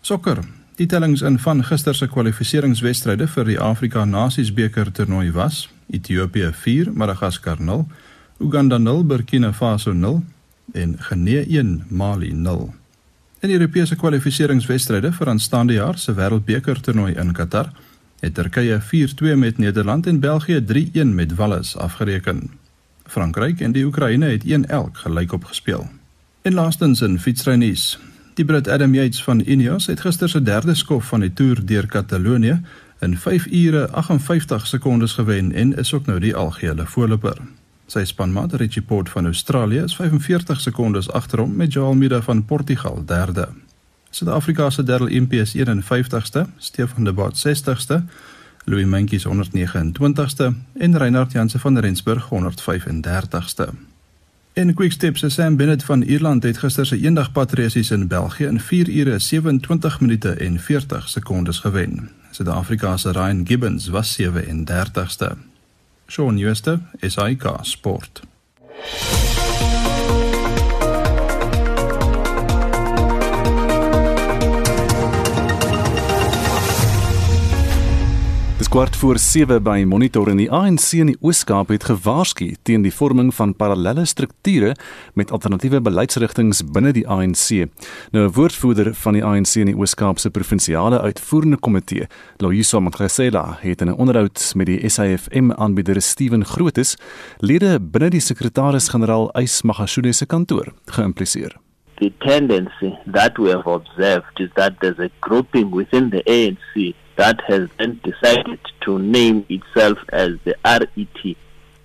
Sokker. 0.00 0.59
Die 0.80 0.88
tellings 0.88 1.20
in 1.20 1.34
van 1.38 1.58
gister 1.60 1.92
se 1.94 2.06
kwalifikasiewedstryde 2.08 3.26
vir 3.28 3.44
die 3.44 3.58
Afrika 3.60 4.06
Nasiesbeker 4.08 4.88
toernooi 4.96 5.28
was: 5.36 5.66
Ethiopië 5.92 6.54
4, 6.56 6.88
Madagaskar 6.96 7.60
0, 7.60 7.84
Uganda 8.40 8.78
0, 8.78 9.04
Burkina 9.04 9.52
Faso 9.52 9.92
0 9.92 10.22
en 10.72 10.96
Guinea 10.98 11.44
1, 11.44 11.84
Mali 11.88 12.32
0. 12.32 12.72
In 13.40 13.52
die 13.52 13.58
Europese 13.58 13.96
kwalifikasiewedstryde 13.96 15.12
vir 15.12 15.28
aanstaande 15.28 15.76
jaar 15.76 15.98
se 15.98 16.14
Wêreldbeker 16.16 16.80
toernooi 16.80 17.12
in 17.12 17.36
Qatar 17.36 17.72
het 18.20 18.34
Turkye 18.34 18.80
4-2 18.80 19.36
met 19.36 19.58
Nederland 19.58 20.06
en 20.06 20.20
België 20.20 20.64
3-1 20.64 21.12
met 21.12 21.34
Wales 21.34 21.76
afgereken. 21.76 22.50
Frankryk 23.04 23.60
en 23.60 23.76
die 23.76 23.84
Oekraïne 23.84 24.32
het 24.32 24.48
1-1 24.48 24.92
gelyk 24.92 25.32
op 25.32 25.44
gespeel. 25.44 25.90
En 26.42 26.54
laastens 26.54 27.00
in 27.00 27.18
fietsrynuus. 27.18 27.98
Die 28.34 28.44
Brit 28.44 28.68
Adam 28.68 28.94
Yates 28.94 29.22
van 29.24 29.40
Ineos 29.40 29.86
het 29.86 30.00
gister 30.00 30.28
se 30.28 30.42
derde 30.42 30.74
skof 30.74 31.08
van 31.10 31.20
die 31.20 31.32
Tour 31.32 31.58
deur 31.66 31.86
Katalonië 31.86 32.60
in 33.00 33.16
5 33.18 33.46
ure 33.46 33.88
58 33.90 34.66
sekondes 34.66 35.12
gewen 35.12 35.52
en 35.52 35.76
is 35.76 35.94
ook 35.94 36.06
nou 36.06 36.18
die 36.20 36.34
algehele 36.34 36.86
voorloper. 36.86 37.40
Sy 37.86 38.04
spanmaat 38.04 38.54
Richie 38.54 38.82
Port 38.82 39.10
van 39.10 39.26
Australië 39.26 39.82
is 39.82 39.96
45 39.96 40.60
sekondes 40.60 41.10
agter 41.10 41.42
hom 41.42 41.56
met 41.56 41.72
Joao 41.72 41.88
Almeida 41.88 42.22
van 42.22 42.44
Portugal 42.44 43.02
derde. 43.06 43.48
Suid-Afrika 44.10 44.70
se 44.70 44.82
Darryl 44.82 45.08
Impey 45.08 45.38
is 45.38 45.56
51ste, 45.56 46.46
Stefan 46.58 47.04
de 47.04 47.12
Boot 47.12 47.46
60ste, 47.46 48.04
Louis 48.64 48.86
Mentjes 48.86 49.26
129ste 49.26 50.52
en 50.78 50.98
Reinhard 50.98 51.32
Jansen 51.32 51.60
van 51.60 51.78
Rensburg 51.78 52.28
135ste. 52.30 53.89
En 54.60 54.74
Quickstep 54.74 55.16
se 55.16 55.28
Sam 55.28 55.56
Bennett 55.56 55.84
van 55.84 56.02
Ierland 56.02 56.42
het 56.42 56.58
gister 56.58 56.86
se 56.86 56.96
eendagpatresies 56.96 57.90
in 57.90 58.06
België 58.06 58.44
in 58.44 58.60
4 58.60 58.88
ure 58.88 59.18
27 59.18 60.00
minute 60.00 60.30
en 60.30 60.60
40 60.60 61.08
sekondes 61.08 61.58
gewen. 61.58 62.10
Suid-Afrika 62.30 62.96
se 62.96 63.10
Ryan 63.10 63.46
Gibbons 63.46 63.88
was 63.88 64.20
37ste. 64.20 65.36
Shaun 66.06 66.38
Jooste, 66.38 66.78
SAK 67.00 67.58
Sport. 67.60 68.22
Kwart 78.68 78.96
voor 78.96 79.18
7 79.18 79.62
by 79.62 79.84
Monitor 79.88 80.28
en 80.28 80.36
die 80.36 80.50
ANC 80.52 80.90
in 80.98 81.08
die 81.08 81.16
Oos-Kaap 81.24 81.70
het 81.72 81.86
gewaarsku 81.88 82.50
teen 82.68 82.82
die 82.84 82.92
vorming 82.92 83.30
van 83.32 83.54
parallelle 83.56 84.02
strukture 84.04 84.74
met 85.16 85.30
alternatiewe 85.32 85.80
beleidsrigtinge 85.80 86.66
binne 86.74 86.92
die 86.92 87.06
ANC. 87.08 87.70
Nou 88.12 88.26
'n 88.26 88.32
woordvoerder 88.36 88.92
van 88.94 89.16
die 89.16 89.24
ANC 89.24 89.54
in 89.56 89.72
die 89.72 89.76
Oos-Kaap 89.76 90.18
se 90.18 90.30
provinsiale 90.30 91.00
uitvoerende 91.00 91.56
komitee, 91.56 92.06
Loyiso 92.36 92.80
Makhesela, 92.80 93.56
het 93.60 93.80
in 93.80 93.88
'n 93.88 93.96
onderhoud 93.96 94.52
met 94.54 94.66
die 94.66 94.88
SAFM-aanbieder 94.88 96.02
Steven 96.02 96.44
Grootes 96.44 96.96
lede 97.38 97.80
binne 97.80 98.10
die 98.10 98.20
sekretaris-generaal 98.20 99.30
Ys 99.40 99.62
Magashule 99.62 100.12
se 100.12 100.26
kantoor 100.26 100.72
geïmpliseer. 100.84 101.56
The 102.00 102.12
tendency 102.18 102.94
that 103.12 103.38
we 103.38 103.50
have 103.50 103.70
observed 103.70 104.40
is 104.40 104.50
that 104.54 104.72
there's 104.80 104.98
a 104.98 105.08
grouping 105.20 105.70
within 105.74 106.10
the 106.10 106.22
ANC 106.24 106.94
that 107.20 107.38
has 107.48 107.68
then 107.78 108.00
decided 108.02 108.58
to 108.80 108.98
name 108.98 109.44
itself 109.50 109.98
as 110.10 110.30
the 110.44 110.56
RET, 110.64 111.36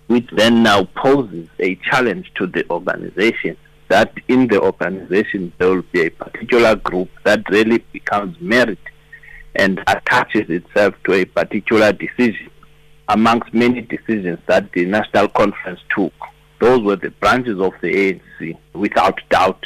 which 0.08 0.30
then 0.32 0.64
now 0.64 0.86
poses 0.96 1.50
a 1.60 1.76
challenge 1.76 2.32
to 2.36 2.48
the 2.48 2.64
organization. 2.70 3.58
That 3.90 4.14
in 4.30 4.48
the 4.48 4.62
organization 4.62 5.52
there 5.58 5.68
will 5.72 5.82
be 5.92 6.06
a 6.06 6.10
particular 6.10 6.78
group 6.78 7.10
that 7.26 7.50
really 7.50 7.80
becomes 7.92 8.40
merit 8.40 8.80
and 9.56 9.84
attaches 9.88 10.50
itself 10.50 10.96
to 11.04 11.12
a 11.16 11.26
particular 11.26 11.92
decision 11.92 12.50
amongst 13.10 13.54
many 13.54 13.82
decisions 13.82 14.40
that 14.48 14.72
the 14.72 14.86
National 14.86 15.28
Conference 15.28 15.82
took. 15.94 16.14
Those 16.62 16.82
were 16.82 16.96
the 16.96 17.12
branches 17.12 17.60
of 17.60 17.74
the 17.82 17.94
ANC, 18.40 18.58
without 18.72 19.20
doubt. 19.30 19.66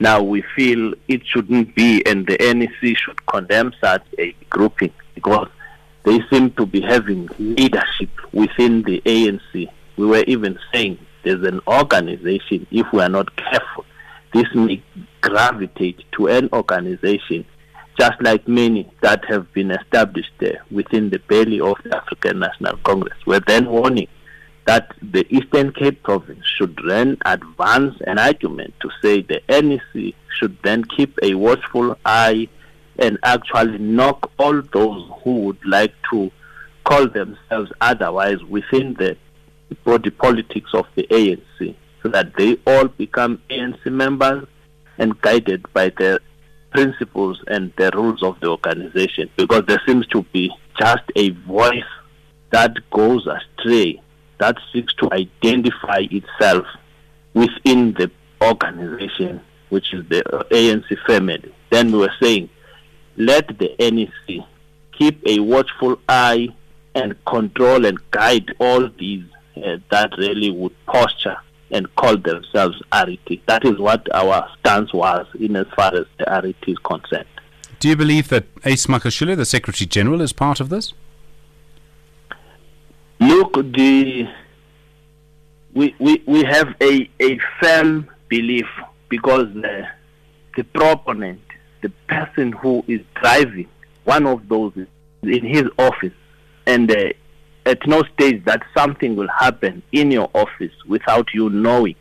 Now 0.00 0.22
we 0.22 0.42
feel 0.54 0.94
it 1.08 1.26
shouldn't 1.26 1.74
be, 1.74 2.04
and 2.06 2.26
the 2.26 2.36
NEC 2.38 2.96
should 2.96 3.26
condemn 3.26 3.72
such 3.80 4.04
a 4.18 4.32
grouping 4.48 4.92
because 5.14 5.48
they 6.04 6.20
seem 6.30 6.52
to 6.52 6.66
be 6.66 6.80
having 6.80 7.28
leadership 7.38 8.10
within 8.32 8.82
the 8.82 9.02
ANC. 9.04 9.68
We 9.96 10.06
were 10.06 10.24
even 10.26 10.58
saying 10.72 10.98
there's 11.24 11.44
an 11.44 11.60
organization, 11.66 12.66
if 12.70 12.86
we 12.92 13.02
are 13.02 13.08
not 13.08 13.34
careful, 13.36 13.84
this 14.32 14.46
may 14.54 14.82
gravitate 15.20 16.04
to 16.12 16.28
an 16.28 16.48
organization 16.52 17.44
just 17.98 18.22
like 18.22 18.46
many 18.46 18.88
that 19.02 19.24
have 19.24 19.52
been 19.52 19.72
established 19.72 20.30
there 20.38 20.62
within 20.70 21.10
the 21.10 21.18
belly 21.28 21.60
of 21.60 21.76
the 21.82 21.96
African 21.96 22.38
National 22.38 22.76
Congress. 22.78 23.18
We're 23.26 23.40
then 23.40 23.66
warning 23.66 24.06
that 24.68 24.92
the 25.00 25.26
Eastern 25.34 25.72
Cape 25.72 26.02
province 26.02 26.44
should 26.58 26.78
then 26.86 27.16
advance 27.24 27.94
an 28.06 28.18
argument 28.18 28.74
to 28.80 28.90
say 29.00 29.22
the 29.22 29.40
NEC 29.48 30.14
should 30.38 30.58
then 30.62 30.84
keep 30.84 31.18
a 31.22 31.32
watchful 31.32 31.96
eye 32.04 32.46
and 32.98 33.16
actually 33.22 33.78
knock 33.78 34.30
all 34.38 34.60
those 34.74 35.10
who 35.24 35.40
would 35.46 35.64
like 35.64 35.94
to 36.10 36.30
call 36.84 37.08
themselves 37.08 37.72
otherwise 37.80 38.44
within 38.44 38.92
the 38.98 39.16
body 39.84 40.10
politics 40.10 40.74
of 40.74 40.84
the 40.96 41.06
ANC 41.10 41.74
so 42.02 42.10
that 42.10 42.36
they 42.36 42.58
all 42.66 42.88
become 42.88 43.40
ANC 43.48 43.86
members 43.86 44.46
and 44.98 45.18
guided 45.22 45.64
by 45.72 45.88
the 45.96 46.20
principles 46.72 47.42
and 47.46 47.72
the 47.78 47.90
rules 47.94 48.22
of 48.22 48.38
the 48.40 48.48
organization 48.48 49.30
because 49.38 49.64
there 49.66 49.80
seems 49.86 50.06
to 50.08 50.24
be 50.24 50.50
just 50.78 51.04
a 51.16 51.30
voice 51.30 51.90
that 52.50 52.74
goes 52.90 53.26
astray, 53.26 53.98
that 54.38 54.56
seeks 54.72 54.94
to 54.94 55.12
identify 55.12 56.06
itself 56.10 56.66
within 57.34 57.94
the 57.94 58.10
organization, 58.42 59.40
which 59.68 59.92
is 59.92 60.08
the 60.08 60.22
ANC 60.50 60.96
family, 61.06 61.52
then 61.70 61.92
we 61.92 61.98
were 61.98 62.12
saying, 62.20 62.48
let 63.16 63.58
the 63.58 63.74
NEC 63.78 64.44
keep 64.92 65.20
a 65.26 65.40
watchful 65.40 65.98
eye 66.08 66.48
and 66.94 67.16
control 67.24 67.84
and 67.84 67.98
guide 68.10 68.54
all 68.58 68.88
these 68.98 69.24
uh, 69.56 69.76
that 69.90 70.10
really 70.18 70.50
would 70.50 70.74
posture 70.86 71.36
and 71.70 71.94
call 71.96 72.16
themselves 72.16 72.80
RET. 72.92 73.38
That 73.46 73.64
is 73.64 73.78
what 73.78 74.06
our 74.14 74.48
stance 74.58 74.92
was 74.92 75.26
in 75.38 75.56
as 75.56 75.66
far 75.76 75.94
as 75.94 76.06
the 76.18 76.24
RET 76.26 76.56
is 76.66 76.78
concerned. 76.78 77.26
Do 77.80 77.88
you 77.88 77.96
believe 77.96 78.28
that 78.28 78.46
Ace 78.64 78.86
Makashule, 78.86 79.36
the 79.36 79.44
Secretary 79.44 79.86
General, 79.86 80.20
is 80.20 80.32
part 80.32 80.60
of 80.60 80.68
this? 80.68 80.92
Look, 83.28 83.56
the 83.74 84.26
we, 85.74 85.94
we, 85.98 86.22
we 86.26 86.44
have 86.44 86.74
a, 86.80 87.10
a 87.20 87.38
firm 87.60 88.08
belief 88.30 88.64
because 89.10 89.52
the, 89.52 89.86
the 90.56 90.64
proponent, 90.64 91.42
the 91.82 91.90
person 92.08 92.52
who 92.52 92.82
is 92.88 93.02
driving 93.16 93.68
one 94.04 94.26
of 94.26 94.48
those 94.48 94.72
is 94.78 94.86
in 95.22 95.44
his 95.44 95.64
office, 95.78 96.14
and 96.66 96.90
uh, 96.90 97.10
at 97.66 97.86
no 97.86 98.02
stage 98.14 98.42
that 98.46 98.62
something 98.74 99.14
will 99.14 99.28
happen 99.28 99.82
in 99.92 100.10
your 100.10 100.30
office 100.32 100.72
without 100.86 101.28
you 101.34 101.50
knowing. 101.50 101.96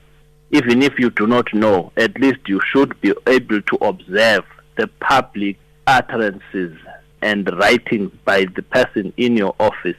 Even 0.51 0.81
if 0.81 0.97
you 0.97 1.09
do 1.09 1.27
not 1.27 1.53
know, 1.53 1.91
at 1.97 2.17
least 2.21 2.39
you 2.47 2.61
should 2.71 3.01
be 3.01 3.13
able 3.27 3.61
to 3.63 3.75
observe 3.81 4.45
the 4.77 4.87
public 5.01 5.59
utterances 5.87 6.77
and 7.21 7.51
writings 7.57 8.13
by 8.23 8.45
the 8.55 8.63
person 8.63 9.11
in 9.17 9.35
your 9.35 9.53
office. 9.59 9.97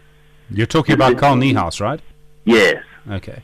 You're 0.50 0.66
talking 0.66 0.94
about 0.94 1.18
Carl 1.18 1.36
Niehaus, 1.36 1.80
right? 1.80 2.00
Yes. 2.44 2.82
Okay. 3.10 3.42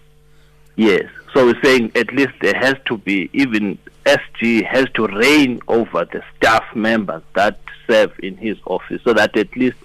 Yes. 0.77 1.05
So 1.35 1.47
we're 1.47 1.61
saying 1.63 1.93
at 1.95 2.13
least 2.13 2.33
there 2.41 2.55
has 2.55 2.75
to 2.87 2.99
be, 2.99 3.29
even 3.33 3.79
SG 4.07 4.65
has 4.67 4.87
to 4.95 5.07
reign 5.07 5.61
over 5.69 6.05
the 6.05 6.23
staff 6.37 6.65
members 6.75 7.23
that 7.35 7.59
serve 7.87 8.13
in 8.21 8.37
his 8.37 8.57
office 8.67 9.03
so 9.05 9.13
that 9.13 9.37
at 9.37 9.55
least 9.57 9.77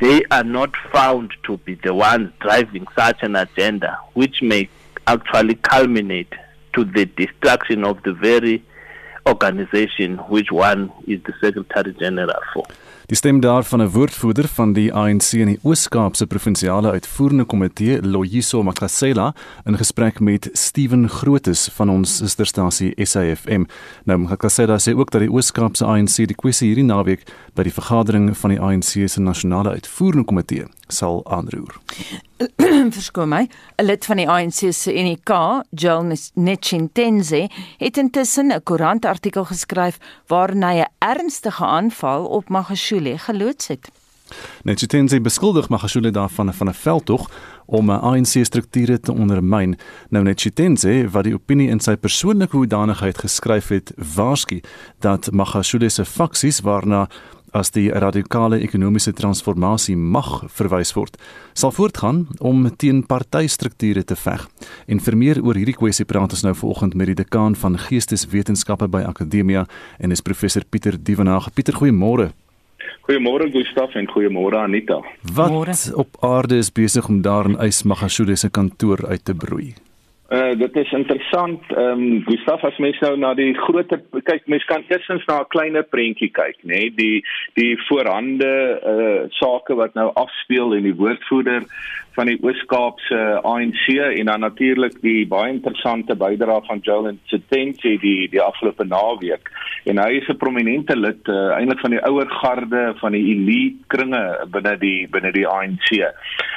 they 0.00 0.22
are 0.30 0.44
not 0.44 0.74
found 0.92 1.32
to 1.44 1.56
be 1.58 1.74
the 1.76 1.94
ones 1.94 2.32
driving 2.40 2.86
such 2.96 3.22
an 3.22 3.36
agenda, 3.36 3.98
which 4.14 4.42
may 4.42 4.68
actually 5.06 5.54
culminate 5.56 6.32
to 6.74 6.84
the 6.84 7.06
destruction 7.06 7.84
of 7.84 8.02
the 8.02 8.12
very 8.12 8.62
organization 9.26 10.18
which 10.28 10.50
one 10.50 10.92
is 11.06 11.22
the 11.22 11.32
secretary 11.40 11.94
general 11.94 12.40
for. 12.52 12.64
Die 13.12 13.18
stem 13.18 13.40
daarvan 13.40 13.82
'n 13.82 13.90
woordvoerder 13.90 14.48
van 14.48 14.72
die 14.72 14.94
ANC 14.94 15.32
in 15.32 15.46
die 15.46 15.58
Oos-Kaapse 15.62 16.26
provinsiale 16.26 16.90
uitvoerende 16.90 17.44
komitee, 17.44 18.02
Loyiso 18.02 18.62
Makasela, 18.62 19.34
in 19.64 19.76
gesprek 19.76 20.20
met 20.20 20.48
Steven 20.52 21.08
Grootes 21.08 21.68
van 21.72 21.88
ons 21.88 22.16
susterstasie 22.16 22.92
SAFM. 22.96 23.64
Nou 24.04 24.18
Makasela 24.18 24.78
sê 24.78 24.94
ook 24.96 25.10
dat 25.10 25.20
die 25.20 25.30
Oos-Kaapse 25.30 25.84
ANC 25.84 26.16
die 26.16 26.34
kwessie 26.34 26.66
hierdie 26.66 26.84
naweek 26.84 27.22
by 27.54 27.62
die 27.62 27.72
vergadering 27.72 28.36
van 28.36 28.50
die 28.50 28.60
ANC 28.60 29.08
se 29.08 29.20
nasionale 29.20 29.70
uitvoerende 29.70 30.24
komitee 30.24 30.66
sal 30.92 31.22
aanroer. 31.24 31.78
Verskoon 32.96 33.28
my, 33.28 33.48
'n 33.76 33.84
lid 33.84 34.04
van 34.04 34.16
die 34.16 34.28
ANC 34.28 34.72
se 34.72 34.92
UNK, 34.92 35.30
Joel 35.70 36.16
Netchintenze, 36.34 37.50
het 37.78 37.96
intussen 37.96 38.52
'n 38.52 38.62
koerantartikel 38.62 39.44
geskryf 39.44 39.98
waarin 40.26 40.62
hy 40.62 40.76
'n 40.82 40.90
ernstige 40.98 41.64
aanval 41.64 42.26
op 42.26 42.48
Magashule 42.48 43.18
geloods 43.18 43.66
het. 43.66 43.90
Netchintenze 44.62 45.20
beskuldig 45.20 45.68
Magashule 45.68 46.10
daarvan 46.10 46.54
van 46.54 46.68
'n 46.68 46.74
veldtog 46.74 47.30
om 47.66 47.90
ANC-strukture 47.90 49.00
te 49.00 49.12
ondermyn. 49.12 49.78
Nou 50.08 50.24
Netchintenze, 50.24 51.08
wat 51.10 51.24
die 51.24 51.34
opinie 51.34 51.68
in 51.68 51.80
sy 51.80 51.96
persoonlike 51.96 52.56
hoedanigheid 52.56 53.18
geskryf 53.18 53.68
het, 53.68 53.92
waarsku 54.14 54.60
dat 54.98 55.30
Magashule 55.32 55.88
se 55.88 56.04
faksies 56.04 56.60
waarna 56.60 57.08
as 57.52 57.70
die 57.70 57.88
radikale 57.90 58.58
ekonomiese 58.64 59.12
transformasie 59.16 59.96
mag 59.96 60.42
verwys 60.52 60.94
word, 60.96 61.18
sal 61.54 61.72
voortgaan 61.72 62.26
om 62.40 62.64
teen 62.76 63.02
partystrukture 63.06 64.04
te 64.04 64.16
veg. 64.16 64.46
En 64.88 65.00
vir 65.00 65.16
meer 65.16 65.42
oor 65.44 65.58
hierdie 65.60 65.76
kwessie 65.76 66.08
praat 66.08 66.32
ons 66.32 66.44
nou 66.46 66.54
vanoggend 66.56 66.96
met 66.96 67.12
die 67.12 67.20
dekaan 67.22 67.56
van 67.58 67.78
Geesteswetenskappe 67.78 68.88
by 68.88 69.04
Akademia 69.08 69.66
en 69.98 70.12
is 70.12 70.24
professor 70.24 70.64
Pieter 70.64 70.96
Dievenage. 70.96 71.52
Pieter, 71.54 71.76
goeiemôre. 71.76 72.32
Goeiemôre 73.02 73.48
Gustaf 73.50 73.94
en 73.98 74.06
goeiemôre 74.06 74.60
Anita. 74.62 75.00
Wat 75.34 75.50
Môre. 75.50 75.74
op 75.94 76.16
aarde 76.20 76.56
is 76.56 76.70
besig 76.72 77.08
om 77.08 77.22
daar 77.22 77.48
in 77.50 77.58
Ysmagashule 77.58 78.36
se 78.36 78.50
kantoor 78.50 79.06
uit 79.06 79.24
te 79.24 79.34
broei? 79.34 79.74
Uh 80.32 80.54
dit 80.56 80.76
is 80.76 80.92
interessant. 80.92 81.60
Ehm 81.76 82.02
um, 82.02 82.22
Gustaf 82.24 82.62
as 82.64 82.78
mens 82.80 82.98
nou 83.04 83.16
na 83.20 83.34
die 83.36 83.52
groter 83.52 84.00
kyk, 84.24 84.46
mens 84.48 84.64
kan 84.64 84.84
eersins 84.88 85.26
na 85.28 85.42
'n 85.42 85.50
kleiner 85.52 85.84
prentjie 85.84 86.30
kyk, 86.32 86.56
nê? 86.62 86.78
Nee? 86.78 86.92
Die 87.00 87.24
die 87.60 87.74
voorhande 87.88 88.52
uh 88.92 89.28
sake 89.40 89.76
wat 89.76 89.92
nou 89.94 90.08
afspeel 90.14 90.72
en 90.78 90.88
die 90.88 90.96
woordvoerder 90.96 91.68
van 92.16 92.28
die 92.28 92.38
Oos-Kaapse 92.44 93.18
ANC 93.48 93.86
en 93.88 94.28
dan 94.28 94.40
natuurlik 94.44 94.98
die 95.00 95.26
baie 95.28 95.52
interessante 95.52 96.16
bydrae 96.18 96.60
van 96.66 96.82
Joel 96.84 97.14
Ntsenzi 97.14 97.96
die 98.02 98.28
die 98.32 98.42
afgelope 98.42 98.84
naweek. 98.84 99.48
En 99.88 99.98
hy 99.98 100.20
is 100.20 100.28
'n 100.28 100.36
prominente 100.36 100.96
lid 100.96 101.28
uh, 101.28 101.56
eintlik 101.56 101.80
van 101.80 101.90
die 101.90 102.04
ouer 102.04 102.30
garde 102.30 102.94
van 103.00 103.12
die 103.12 103.24
elite 103.34 103.84
kringe 103.86 104.22
binne 104.50 104.76
die 104.78 105.08
binne 105.08 105.32
die 105.32 105.46
ANC. 105.48 106.12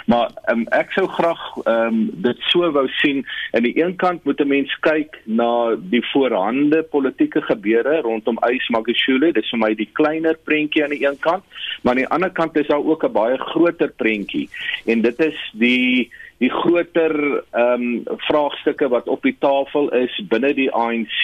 Maar 0.05 0.29
um, 0.51 0.67
ek 0.71 0.91
sou 0.91 1.07
graag 1.07 1.41
um, 1.65 2.09
dit 2.13 2.37
so 2.51 2.71
wou 2.71 2.87
sien 3.01 3.25
aan 3.51 3.63
die 3.63 3.77
een 3.79 3.95
kant 3.95 4.23
moet 4.23 4.41
'n 4.41 4.47
mens 4.47 4.75
kyk 4.79 5.21
na 5.25 5.75
die 5.75 6.03
voorhande 6.11 6.83
politieke 6.83 7.41
gebeure 7.41 8.01
rondom 8.01 8.37
Ys 8.49 8.69
Magashule, 8.69 9.31
dis 9.31 9.49
vir 9.49 9.59
my 9.59 9.73
die 9.73 9.89
kleiner 9.93 10.37
prentjie 10.43 10.83
aan 10.83 10.93
die 10.93 11.05
een 11.07 11.19
kant, 11.19 11.43
maar 11.81 11.93
aan 11.95 12.03
die 12.03 12.13
ander 12.13 12.29
kant 12.29 12.57
is 12.57 12.67
daar 12.67 12.83
ook 12.83 13.03
'n 13.03 13.11
baie 13.11 13.37
groter 13.37 13.89
prentjie 13.89 14.49
en 14.85 15.01
dit 15.01 15.19
is 15.19 15.44
die 15.53 16.11
die 16.43 16.51
groter 16.51 17.15
ehm 17.55 17.83
um, 17.83 18.17
vraagstukke 18.27 18.89
wat 18.91 19.07
op 19.07 19.23
die 19.23 19.35
tafel 19.39 19.87
is 19.95 20.15
binne 20.29 20.51
die 20.53 20.67
ANC 20.71 21.21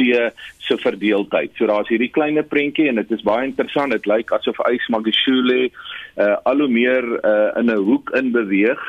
se 0.58 0.78
verdeeldheid. 0.78 1.52
So 1.58 1.68
daar's 1.68 1.92
hierdie 1.92 2.12
kleiner 2.16 2.48
prentjie 2.48 2.88
en 2.88 2.96
dit 2.96 3.12
is 3.12 3.26
baie 3.28 3.50
interessant. 3.50 3.92
Dit 3.92 4.08
lyk 4.08 4.32
asof 4.32 4.62
Ys 4.72 4.88
Magashule 4.88 5.68
uh, 5.68 6.38
al 6.48 6.64
hoe 6.64 6.72
meer 6.72 7.04
uh, 7.20 7.52
in 7.60 7.68
'n 7.68 7.84
hoek 7.92 8.16
in 8.16 8.32
beweeg 8.32 8.82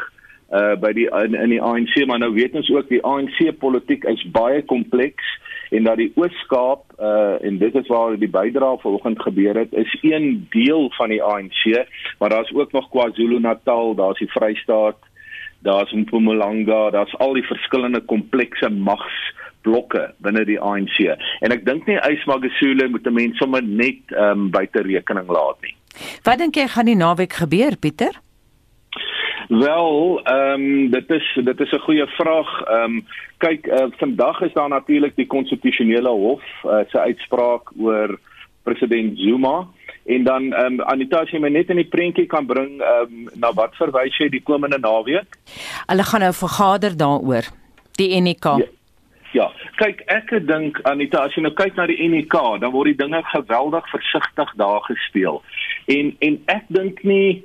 uh 0.52 0.74
by 0.76 0.92
die 0.92 1.08
in, 1.08 1.34
in 1.34 1.48
die 1.54 1.62
ANC 1.64 1.94
maar 2.06 2.20
nou 2.20 2.32
weet 2.34 2.54
ons 2.54 2.70
ook 2.70 2.88
die 2.88 3.00
ANC 3.08 3.38
politiek 3.58 4.04
is 4.04 4.24
baie 4.34 4.60
kompleks 4.62 5.24
en 5.72 5.86
dat 5.88 5.96
die 5.96 6.12
Oos-Kaap 6.20 7.00
uh 7.00 7.38
en 7.40 7.56
dit 7.58 7.74
is 7.74 7.88
waar 7.88 8.18
die 8.20 8.28
bydrae 8.28 8.76
vanoggend 8.82 9.22
gebeur 9.22 9.56
het 9.56 9.72
is 9.72 9.94
een 10.02 10.46
deel 10.52 10.90
van 10.98 11.08
die 11.08 11.22
ANC 11.22 11.88
maar 12.18 12.28
daar's 12.28 12.52
ook 12.52 12.72
nog 12.72 12.90
KwaZulu-Natal, 12.92 13.94
daar's 13.94 14.18
die 14.18 14.30
Vrystaat, 14.30 15.00
daar's 15.62 15.92
Mpumalanga, 15.92 16.90
daar's 16.90 17.14
al 17.18 17.32
die 17.38 17.46
verskillende 17.46 18.00
komplekse 18.00 18.68
mags 18.68 19.18
blokke 19.62 20.08
binne 20.18 20.44
die 20.44 20.58
ANC. 20.60 20.98
En 21.40 21.54
ek 21.54 21.64
dink 21.66 21.86
nie 21.86 22.00
Ysmagasule 22.02 22.88
moet 22.88 23.06
'n 23.06 23.14
mens 23.14 23.38
sommer 23.38 23.62
net 23.62 24.02
ehm 24.10 24.30
um, 24.30 24.50
buite 24.50 24.82
rekening 24.82 25.28
laat 25.28 25.60
nie. 25.62 25.74
Wat 26.24 26.38
dink 26.38 26.56
jy 26.56 26.66
gaan 26.66 26.86
die 26.86 26.96
naweek 26.98 27.32
gebeur, 27.32 27.76
Pieter? 27.76 28.18
Wel, 29.48 30.20
ehm 30.24 30.62
um, 30.62 30.90
dit 30.90 31.10
is 31.10 31.26
dit 31.44 31.60
is 31.60 31.72
'n 31.72 31.84
goeie 31.86 32.06
vraag. 32.06 32.50
Ehm 32.62 32.84
um, 32.84 33.06
kyk, 33.38 33.66
uh, 33.66 33.86
vandag 33.98 34.40
is 34.40 34.52
daar 34.52 34.68
natuurlik 34.68 35.16
die 35.16 35.26
konstitusionele 35.26 36.08
hof 36.08 36.42
uh, 36.64 36.78
se 36.88 36.98
uitspraak 36.98 37.72
oor 37.78 38.18
president 38.62 39.18
Zuma. 39.18 39.66
En 40.04 40.24
dan 40.24 40.52
ehm 40.52 40.80
um, 40.80 40.84
Anita 40.90 41.22
as 41.22 41.30
jy 41.30 41.38
my 41.38 41.48
net 41.48 41.70
in 41.70 41.78
die 41.78 41.88
prentjie 41.88 42.26
kan 42.26 42.46
bring 42.46 42.80
ehm 42.80 43.02
um, 43.02 43.28
na 43.34 43.52
wat 43.52 43.76
verwys 43.78 44.18
jy 44.18 44.28
die 44.32 44.42
komende 44.42 44.78
naweek? 44.78 45.38
Hulle 45.86 46.06
gaan 46.10 46.20
nou 46.26 46.32
vergader 46.34 46.96
daaroor. 46.96 47.50
Die 48.00 48.20
NK. 48.20 48.44
Ja. 48.44 48.70
Ja, 49.32 49.46
kyk 49.80 50.02
ek 50.12 50.28
dink 50.44 50.76
Anita 50.84 51.22
as 51.24 51.32
jy 51.32 51.40
nou 51.46 51.54
kyk 51.56 51.78
na 51.78 51.86
die 51.88 51.96
NK, 52.04 52.34
dan 52.60 52.72
word 52.74 52.90
die 52.90 52.98
dinge 53.00 53.22
geweldig 53.30 53.86
versigtig 53.88 54.50
daar 54.60 54.82
gespeel. 54.84 55.40
En 55.88 56.12
en 56.20 56.36
ek 56.52 56.66
dink 56.68 57.00
nie 57.02 57.40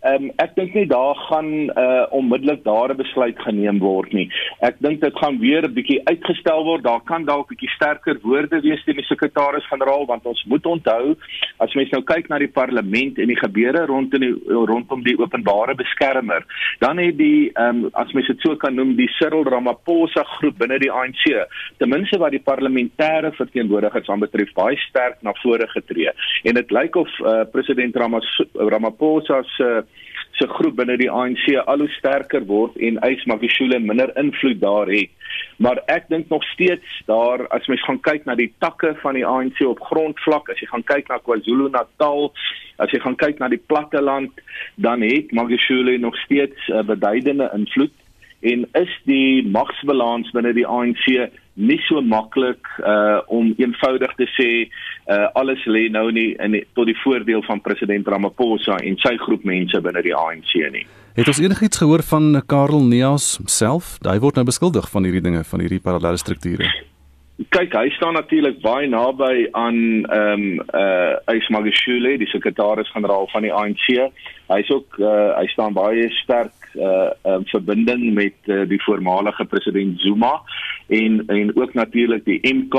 Ehm 0.00 0.30
um, 0.30 0.30
ek 0.40 0.54
dink 0.56 0.72
nie 0.74 0.86
daar 0.88 1.18
gaan 1.28 1.68
uh 1.76 2.06
onmiddellik 2.16 2.62
daar 2.64 2.88
'n 2.88 2.96
besluit 2.96 3.38
geneem 3.38 3.78
word 3.78 4.12
nie. 4.12 4.30
Ek 4.60 4.76
dink 4.80 5.00
dit 5.00 5.18
gaan 5.18 5.38
weer 5.38 5.62
'n 5.68 5.74
bietjie 5.74 6.00
uitgestel 6.04 6.64
word. 6.64 6.82
Daar 6.82 7.02
kan 7.04 7.24
dalk 7.24 7.50
'n 7.50 7.54
bietjie 7.54 7.68
sterker 7.76 8.16
woorde 8.22 8.60
wees 8.60 8.84
teen 8.84 8.96
die 8.96 9.04
sekretaris-generaal 9.04 10.06
want 10.06 10.24
ons 10.24 10.44
moet 10.44 10.66
onthou 10.66 11.16
as 11.58 11.74
mens 11.74 11.90
nou 11.90 12.02
kyk 12.02 12.28
na 12.28 12.38
die 12.38 12.48
parlement 12.48 13.18
en 13.18 13.26
die 13.26 13.36
gebeure 13.36 13.86
rondom 13.86 14.20
die 14.20 14.34
rondom 14.48 15.02
die 15.02 15.18
openbare 15.18 15.74
beskermer, 15.74 16.44
dan 16.78 16.98
het 16.98 17.18
die 17.18 17.50
ehm 17.54 17.84
um, 17.84 17.90
as 17.92 18.12
mens 18.12 18.26
dit 18.26 18.40
so 18.40 18.56
kan 18.56 18.74
noem, 18.74 18.96
die 18.96 19.10
Cyril 19.18 19.44
Ramaphosa 19.44 20.24
groep 20.24 20.58
binne 20.58 20.78
die 20.78 20.92
ANC, 20.92 21.24
ten 21.76 21.88
minste 21.88 22.18
wat 22.18 22.30
die 22.30 22.42
parlementêre 22.50 23.32
verteenwoordigers 23.36 24.08
aanbetref, 24.08 24.52
baie 24.54 24.76
sterk 24.76 25.20
na 25.22 25.32
vore 25.42 25.68
getree. 25.68 26.08
En 26.44 26.54
dit 26.54 26.70
lyk 26.70 26.96
of 26.96 27.08
uh, 27.20 27.44
president 27.52 27.96
Ramaphosa 27.96 29.42
se 29.42 29.84
se 30.38 30.46
groep 30.48 30.76
binne 30.76 30.96
die 31.00 31.10
ANC 31.10 31.46
al 31.66 31.84
hoe 31.84 31.88
sterker 31.96 32.44
word 32.48 32.76
en 32.76 32.98
Ys 33.06 33.24
Magashule 33.28 33.78
minder 33.78 34.12
invloed 34.20 34.60
daar 34.60 34.90
het. 34.90 35.10
Maar 35.58 35.82
ek 35.92 36.08
dink 36.08 36.28
nog 36.28 36.44
steeds 36.52 37.02
daar 37.06 37.46
as 37.54 37.66
mens 37.68 37.84
gaan 37.84 38.00
kyk 38.00 38.24
na 38.26 38.34
die 38.38 38.50
takke 38.64 38.94
van 39.02 39.18
die 39.18 39.26
ANC 39.26 39.60
op 39.66 39.82
grondvlak, 39.90 40.48
as 40.50 40.60
jy 40.62 40.68
gaan 40.70 40.86
kyk 40.88 41.08
na 41.08 41.20
KwaZulu-Natal, 41.24 42.30
as 42.80 42.92
jy 42.94 43.00
gaan 43.04 43.18
kyk 43.20 43.40
na 43.40 43.50
die 43.52 43.62
platteland, 43.70 44.44
dan 44.76 45.04
het 45.04 45.32
Magashule 45.36 45.98
nog 45.98 46.16
steeds 46.24 46.68
'n 46.68 46.86
beduidende 46.86 47.50
invloed 47.54 47.96
en 48.40 48.64
is 48.72 48.92
die 49.04 49.44
magsbalans 49.52 50.30
binne 50.32 50.52
die 50.56 50.66
ANC 50.66 51.04
nie 51.60 51.78
so 51.86 52.00
maklik 52.02 52.68
uh 52.80 53.20
om 53.28 53.52
eenvoudig 53.58 54.14
te 54.18 54.26
sê 54.36 54.50
uh 55.10 55.28
alles 55.38 55.64
lê 55.66 55.88
nou 55.92 56.08
nie 56.10 56.32
in 56.40 56.56
die, 56.56 56.64
tot 56.74 56.88
die 56.88 56.98
voordeel 57.04 57.44
van 57.48 57.60
president 57.60 58.08
Ramaphosa 58.08 58.80
en 58.80 58.98
sy 59.04 59.16
groep 59.20 59.44
mense 59.44 59.80
binne 59.84 60.02
die 60.06 60.16
ANC 60.16 60.54
nie. 60.72 60.86
Het 61.18 61.28
ons 61.28 61.40
enigiets 61.42 61.82
gehoor 61.82 62.04
van 62.06 62.42
Karel 62.46 62.86
Neas 62.86 63.34
self? 63.50 63.98
Hy 64.06 64.18
word 64.22 64.38
nou 64.38 64.46
beskuldig 64.48 64.86
van 64.92 65.04
hierdie 65.04 65.24
dinge 65.24 65.42
van 65.44 65.60
hierdie 65.60 65.82
parallelle 65.82 66.20
strukture. 66.22 66.70
Kyk, 67.48 67.72
hy 67.72 67.88
staan 67.96 68.18
natuurlik 68.18 68.58
baie 68.60 68.88
naby 68.88 69.48
aan 69.56 70.04
ehm 70.04 70.44
um, 70.44 70.62
uh 70.76 71.34
Ys 71.34 71.48
Magashule, 71.48 72.18
die 72.20 72.28
sekretaris-generaal 72.28 73.30
van 73.32 73.46
die 73.46 73.52
ANC. 73.52 73.86
Hy's 74.52 74.70
ook 74.70 75.00
uh 75.00 75.32
hy 75.38 75.46
staan 75.52 75.76
baie 75.76 76.10
sterk 76.20 76.59
uh 76.74 77.10
um, 77.24 77.44
verbinding 77.50 78.14
met 78.14 78.36
uh, 78.46 78.62
die 78.68 78.82
voormalige 78.82 79.44
president 79.44 80.00
Zuma 80.00 80.40
en 80.88 81.22
en 81.26 81.56
ook 81.56 81.74
natuurlik 81.74 82.24
die 82.24 82.40
MK 82.54 82.76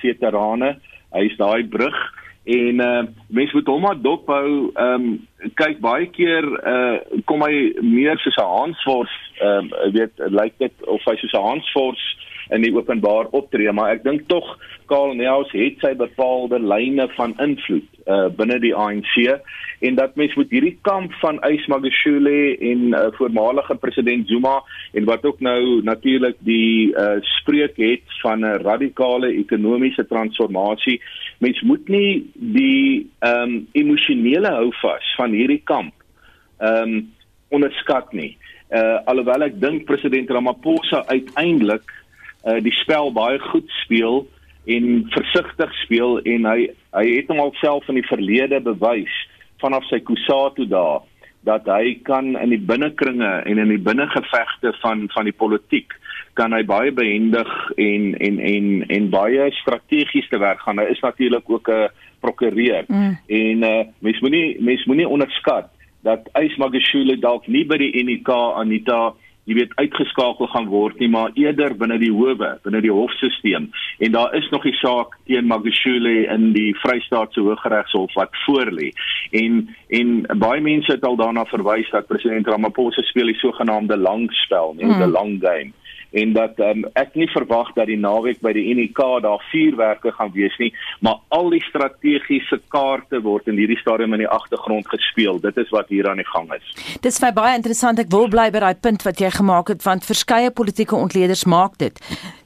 veterane. 0.00 0.78
Hy's 1.10 1.36
daai 1.36 1.64
brug 1.68 1.96
en 2.44 2.80
uh 2.80 3.02
mense 3.26 3.56
moet 3.56 3.66
hom 3.66 3.80
maar 3.80 4.00
dophou. 4.00 4.70
Ehm 4.74 5.04
um, 5.04 5.52
kyk 5.54 5.80
baie 5.80 6.06
keer 6.10 6.44
uh 6.44 7.22
kom 7.24 7.42
hy 7.42 7.72
meer 7.80 8.18
soos 8.18 8.36
'n 8.36 8.52
Hansfors, 8.56 9.14
ehm 9.40 9.72
um, 9.72 9.92
weet 9.92 10.12
lyk 10.28 10.58
dit 10.58 10.86
of 10.86 11.04
hy 11.04 11.16
soos 11.16 11.32
'n 11.32 11.46
Hansfors 11.48 12.04
in 12.50 12.64
die 12.64 12.74
openbaar 12.74 13.30
optree, 13.32 13.72
maar 13.72 13.94
ek 13.96 14.04
dink 14.04 14.28
tog 14.28 14.44
Karl 14.90 15.14
Neus 15.16 15.48
het 15.56 15.80
sy 15.80 15.94
bepaalde 15.96 16.60
lyne 16.60 17.08
van 17.16 17.32
invloed 17.40 17.88
uh 18.04 18.28
binne 18.36 18.58
die 18.60 18.74
ANC 18.76 19.14
en 19.84 19.96
dat 19.96 20.16
mens 20.20 20.34
met 20.36 20.50
hierdie 20.52 20.76
kamp 20.84 21.12
van 21.22 21.38
Ys 21.48 21.64
Magashule 21.72 22.56
en 22.60 22.82
uh, 22.92 23.06
voormalige 23.16 23.76
president 23.80 24.28
Zuma 24.28 24.58
en 24.92 25.08
wat 25.08 25.24
ook 25.24 25.40
nou 25.40 25.80
natuurlik 25.82 26.36
die 26.44 26.92
uh 26.92 27.16
spreek 27.38 27.80
het 27.80 28.04
van 28.20 28.44
'n 28.44 28.60
radikale 28.64 29.32
ekonomiese 29.32 30.06
transformasie 30.06 31.00
mens 31.38 31.60
moet 31.60 31.88
nie 31.88 32.30
die 32.34 33.10
ehm 33.18 33.42
um, 33.42 33.66
emosionele 33.72 34.52
houvas 34.60 35.14
van 35.16 35.32
hierdie 35.32 35.62
kamp 35.64 35.94
ehm 36.58 36.82
um, 36.82 37.12
onderskat 37.48 38.12
nie. 38.12 38.36
Uh 38.72 38.98
alhoewel 39.04 39.46
ek 39.46 39.60
dink 39.60 39.84
president 39.86 40.30
Ramaphosa 40.30 41.04
uiteindelik 41.06 42.03
uh, 42.46 42.60
die 42.62 42.74
spel 42.80 43.12
baie 43.12 43.38
goed 43.38 43.68
speel 43.82 44.26
en 44.64 45.06
versigtig 45.12 45.72
speel 45.84 46.20
en 46.24 46.46
hy 46.48 46.68
hy 46.94 47.06
het 47.16 47.28
hom 47.32 47.42
alself 47.42 47.88
in 47.88 47.98
die 48.00 48.08
verlede 48.08 48.60
bewys 48.64 49.12
vanaf 49.60 49.84
sy 49.90 50.00
Kusatu 50.04 50.66
daar 50.68 51.02
dat 51.44 51.66
hy 51.68 51.98
kan 52.06 52.32
in 52.40 52.54
die 52.54 52.62
binnekringe 52.70 53.30
en 53.44 53.60
in 53.60 53.68
die 53.68 53.82
binnengevegte 53.82 54.72
van 54.80 55.08
van 55.12 55.28
die 55.28 55.36
politiek 55.36 55.92
kan 56.38 56.54
hy 56.56 56.62
baie 56.66 56.92
behendig 56.94 57.50
en 57.76 58.14
en 58.18 58.40
en 58.40 58.70
en 58.96 59.10
baie 59.12 59.50
strategies 59.60 60.28
te 60.30 60.40
werk 60.40 60.64
gaan. 60.64 60.80
Hy 60.82 60.88
is 60.90 61.04
natuurlik 61.04 61.50
ook 61.50 61.68
'n 61.68 61.88
prokureur 62.20 62.84
mm. 62.88 63.18
en 63.26 63.62
uh, 63.62 63.84
mens 63.98 64.20
moenie 64.20 64.56
mens 64.60 64.84
moenie 64.84 65.08
onderskat 65.08 65.68
dat 66.02 66.28
Ys 66.40 66.56
Magashule 66.56 67.16
dalk 67.20 67.46
nie 67.46 67.64
by 67.64 67.76
die 67.76 67.92
UNK 68.00 68.28
Anita 68.56 69.14
jy 69.44 69.54
weet 69.58 69.74
uitgeskakel 69.76 70.48
gaan 70.52 70.68
word 70.72 70.98
nie 71.00 71.08
maar 71.12 71.34
eerder 71.40 71.76
binne 71.76 71.98
die 72.00 72.12
howe 72.12 72.50
binne 72.64 72.80
die 72.84 72.92
hofstelsel 72.92 73.68
en 73.98 74.12
daar 74.16 74.34
is 74.34 74.48
nog 74.50 74.64
die 74.64 74.76
saak 74.80 75.16
teen 75.28 75.46
Magashule 75.50 76.14
in 76.32 76.52
die 76.56 76.72
Vrystaatse 76.80 77.44
Hooggeregshof 77.44 78.14
wat 78.18 78.32
voorlê 78.46 78.90
en 79.32 79.62
en 79.88 80.14
baie 80.40 80.60
mense 80.64 80.92
het 80.92 81.04
al 81.04 81.16
daarna 81.20 81.44
verwys 81.52 81.90
dat 81.92 82.08
president 82.08 82.48
Ramaphosa 82.48 83.02
speel 83.02 83.32
die 83.32 83.40
sogenaamde 83.42 83.96
lang 83.96 84.30
spel 84.44 84.74
nie 84.78 84.88
hmm. 84.88 85.02
die 85.02 85.12
long 85.12 85.40
game 85.40 85.72
en 86.14 86.32
dat 86.32 86.58
um, 86.62 86.84
ek 86.98 87.14
nie 87.18 87.26
verwag 87.32 87.72
dat 87.74 87.88
die 87.90 87.98
naweek 87.98 88.40
by 88.44 88.52
die 88.54 88.64
UNK 88.72 89.00
daar 89.24 89.42
vuurwerke 89.50 90.12
gaan 90.14 90.32
wees 90.34 90.54
nie, 90.62 90.70
maar 91.02 91.20
al 91.34 91.50
die 91.54 91.62
strategiese 91.66 92.60
kaarte 92.72 93.20
word 93.24 93.50
in 93.50 93.58
hierdie 93.58 93.78
stadium 93.80 94.14
in 94.14 94.22
die 94.22 94.30
agtergrond 94.30 94.88
gespeel. 94.92 95.40
Dit 95.42 95.58
is 95.60 95.70
wat 95.74 95.90
hier 95.90 96.08
aan 96.10 96.22
die 96.22 96.28
gang 96.30 96.50
is. 96.54 96.74
Dis 97.02 97.18
vir 97.22 97.34
baie 97.34 97.56
interessant. 97.58 97.98
Ek 98.02 98.12
wil 98.14 98.28
bly 98.30 98.48
by 98.54 98.62
daai 98.62 98.78
punt 98.78 99.02
wat 99.06 99.22
jy 99.22 99.32
gemaak 99.34 99.74
het 99.74 99.82
want 99.86 100.06
verskeie 100.06 100.52
politieke 100.54 100.96
ontleeders 100.96 101.44
maak 101.50 101.78
dit. 101.82 101.98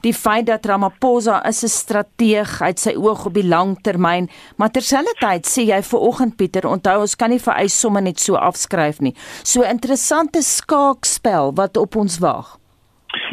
Die 0.07 0.15
feit 0.15 0.47
dat 0.49 0.67
Ramaphosa 0.67 1.43
is 1.49 1.63
'n 1.65 1.69
strateeg, 1.69 2.59
hy 2.61 2.73
het 2.73 2.81
sy 2.81 2.95
oog 2.97 3.27
op 3.27 3.35
die 3.35 3.47
lang 3.47 3.77
termyn, 3.83 4.29
maar 4.57 4.71
terselfdertyd 4.71 5.47
sê 5.47 5.67
jy 5.67 5.83
vir 5.83 6.01
oggend 6.01 6.37
Pieter, 6.37 6.69
onthou 6.69 7.01
ons 7.01 7.17
kan 7.17 7.31
nie 7.31 7.39
vir 7.39 7.55
eis 7.55 7.81
somme 7.81 8.01
net 8.01 8.21
so 8.21 8.35
afskryf 8.37 9.01
nie. 9.01 9.15
So 9.43 9.63
interessante 9.63 10.43
skaakspel 10.43 11.53
wat 11.55 11.77
op 11.77 11.97
ons 11.97 12.19
wag 12.19 12.58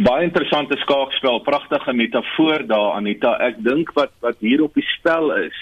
baie 0.04 0.26
interessante 0.28 0.76
skaakspel, 0.78 1.40
pragtige 1.46 1.94
metafoor 1.94 2.66
daar 2.68 2.98
Anita. 2.98 3.36
Ek 3.44 3.62
dink 3.64 3.94
wat 3.96 4.12
wat 4.26 4.40
hier 4.44 4.64
op 4.66 4.74
die 4.76 4.86
spel 4.96 5.32
is 5.38 5.58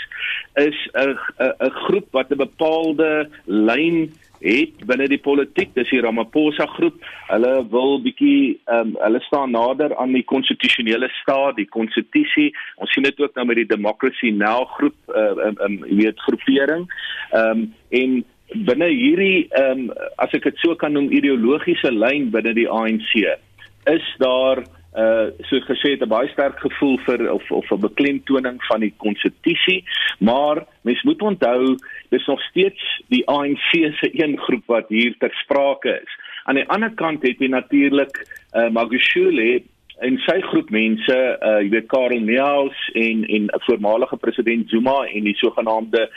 is 0.56 0.78
'n 0.94 1.18
'n 1.40 1.72
groep 1.86 2.08
wat 2.12 2.32
'n 2.32 2.38
bepaalde 2.38 3.30
lyn 3.46 4.14
het 4.42 4.86
binne 4.86 5.08
die 5.08 5.22
politiek. 5.22 5.74
Dis 5.74 5.90
die 5.90 6.02
Ramaphosa 6.02 6.66
groep. 6.66 6.98
Hulle 7.28 7.54
wil 7.70 8.02
bietjie 8.02 8.60
ehm 8.66 8.80
um, 8.80 8.98
hulle 9.00 9.20
staan 9.20 9.52
nader 9.52 9.96
aan 9.96 10.14
die 10.14 10.24
konstitusionele 10.24 11.10
staat, 11.22 11.56
die 11.56 11.70
konstitusie. 11.70 12.52
Ons 12.76 12.92
sien 12.92 13.04
dit 13.04 13.20
ook 13.20 13.36
nou 13.36 13.46
met 13.46 13.56
die 13.56 13.72
Democracy 13.76 14.30
Now 14.30 14.66
groep 14.66 14.96
ehm 15.08 15.40
uh, 15.40 15.46
um, 15.46 15.58
um, 15.62 15.98
weet 15.98 16.20
groepering. 16.20 16.88
Ehm 17.32 17.50
um, 17.50 17.74
en 17.90 18.26
binne 18.66 18.88
hierdie 18.88 19.48
ehm 19.50 19.90
um, 19.90 19.92
as 20.16 20.34
ek 20.34 20.44
dit 20.44 20.58
so 20.58 20.76
kan 20.76 20.94
noem 20.94 21.12
ideologiese 21.12 21.92
lyn 21.92 22.30
binne 22.32 22.54
die 22.54 22.70
ANC 22.70 23.40
is 23.86 24.16
daar 24.18 24.64
uh 24.94 25.28
so 25.50 25.58
gesê 25.66 25.98
'n 25.98 26.08
baie 26.08 26.30
sterk 26.30 26.60
gevoel 26.60 26.98
vir 27.06 27.32
of 27.32 27.52
of 27.52 27.72
'n 27.72 27.80
beklemtoning 27.80 28.62
van 28.70 28.80
die 28.80 28.94
konstitusie 28.98 29.84
maar 30.20 30.66
mens 30.82 31.04
moet 31.04 31.22
onthou 31.22 31.78
dis 32.10 32.26
nog 32.26 32.42
steeds 32.42 33.02
die 33.08 33.28
ANC 33.28 33.72
se 33.72 34.10
een 34.24 34.38
groep 34.38 34.64
wat 34.66 34.86
hier 34.88 35.16
ter 35.18 35.34
sprake 35.34 36.02
is. 36.04 36.12
Aan 36.44 36.56
die 36.56 36.70
ander 36.70 36.92
kant 36.94 37.24
het 37.24 37.40
jy 37.40 37.48
natuurlik 37.48 38.22
uh 38.54 38.70
Magashule 38.70 39.64
en 40.02 40.18
sy 40.26 40.40
groep 40.50 40.72
mense, 40.74 41.16
uh 41.16 41.60
jy 41.62 41.70
weet 41.74 41.88
Karel 41.92 42.24
Neus 42.26 42.80
en 42.98 43.24
en 43.38 43.50
voormalige 43.68 44.18
president 44.18 44.70
Zuma 44.70 45.04
en 45.06 45.28
die 45.28 45.36
sogenaamde 45.38 46.08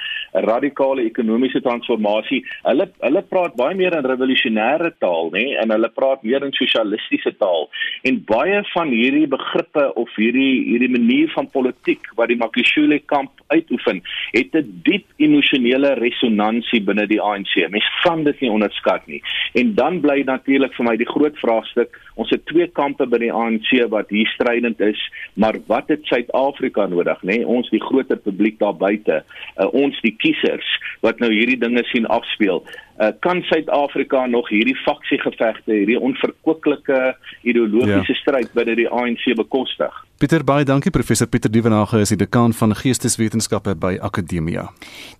radikale 0.46 1.04
ekonomiese 1.04 1.60
transformasie. 1.64 2.42
Hulle 2.64 2.88
hulle 3.02 3.22
praat 3.28 3.56
baie 3.58 3.76
meer 3.76 3.96
in 3.98 4.08
revolusionêre 4.08 4.92
taal, 5.02 5.30
nê, 5.34 5.44
en 5.60 5.74
hulle 5.74 5.90
praat 5.94 6.24
meer 6.24 6.44
in 6.46 6.54
sosialistiese 6.56 7.34
taal. 7.40 7.68
En 8.08 8.22
baie 8.28 8.62
van 8.72 8.92
hierdie 8.94 9.26
begrippe 9.30 9.86
of 10.00 10.12
hierdie 10.16 10.64
hierdie 10.70 10.92
manier 10.96 11.30
van 11.34 11.50
politiek 11.52 12.08
wat 12.16 12.32
die 12.32 12.40
Makishule 12.40 13.00
kamp 13.12 13.44
uitoefen, 13.52 14.02
het 14.32 14.54
'n 14.56 14.80
diep 14.88 15.06
emosionele 15.16 15.94
resonansie 16.00 16.80
binne 16.80 17.06
die 17.06 17.20
ANC. 17.20 17.68
Mens 17.70 17.88
kan 18.02 18.24
dit 18.24 18.40
nie 18.40 18.50
onderskat 18.50 19.06
nie. 19.06 19.22
En 19.54 19.74
dan 19.74 20.00
bly 20.00 20.22
natuurlik 20.24 20.74
vir 20.74 20.84
my 20.84 20.96
die 20.96 21.12
groot 21.12 21.36
vraagstuk, 21.38 21.90
ons 22.14 22.30
het 22.30 22.46
twee 22.46 22.66
kampe 22.66 23.06
by 23.06 23.18
die 23.18 23.32
ANC 23.32 23.65
wat 23.90 24.10
hier 24.10 24.26
strydend 24.26 24.80
is, 24.80 25.00
maar 25.34 25.58
wat 25.66 25.88
het 25.88 26.04
Suid-Afrika 26.06 26.86
nodig, 26.86 27.22
nê? 27.22 27.38
Nee? 27.38 27.46
Ons 27.46 27.70
die 27.70 27.82
groter 27.82 28.16
publiek 28.16 28.58
daar 28.58 28.76
buite, 28.76 29.22
uh, 29.56 29.68
ons 29.72 30.00
die 30.00 30.14
kiesers 30.16 30.68
wat 31.00 31.18
nou 31.22 31.30
hierdie 31.32 31.58
dinge 31.58 31.84
sien 31.90 32.06
afspeel. 32.06 32.62
Uh, 32.96 33.12
kan 33.20 33.42
Suid-Afrika 33.44 34.26
nog 34.26 34.48
hierdie 34.48 34.76
faksiegevegte, 34.84 35.72
hierdie 35.72 35.98
onverkwikkelike 36.00 37.00
ideologiese 37.44 38.14
ja. 38.14 38.20
stryd 38.22 38.54
binne 38.56 38.76
die 38.78 38.88
ANC 38.88 39.26
bekostig? 39.36 39.92
Pieter 40.16 40.40
baie 40.48 40.64
dankie 40.64 40.88
professor 40.88 41.28
Pieter 41.28 41.52
Dievenage 41.52 42.00
is 42.00 42.14
die 42.14 42.16
dekaan 42.22 42.54
van 42.56 42.72
geesteswetenskappe 42.72 43.74
by 43.76 43.98
Akademia. 44.00 44.64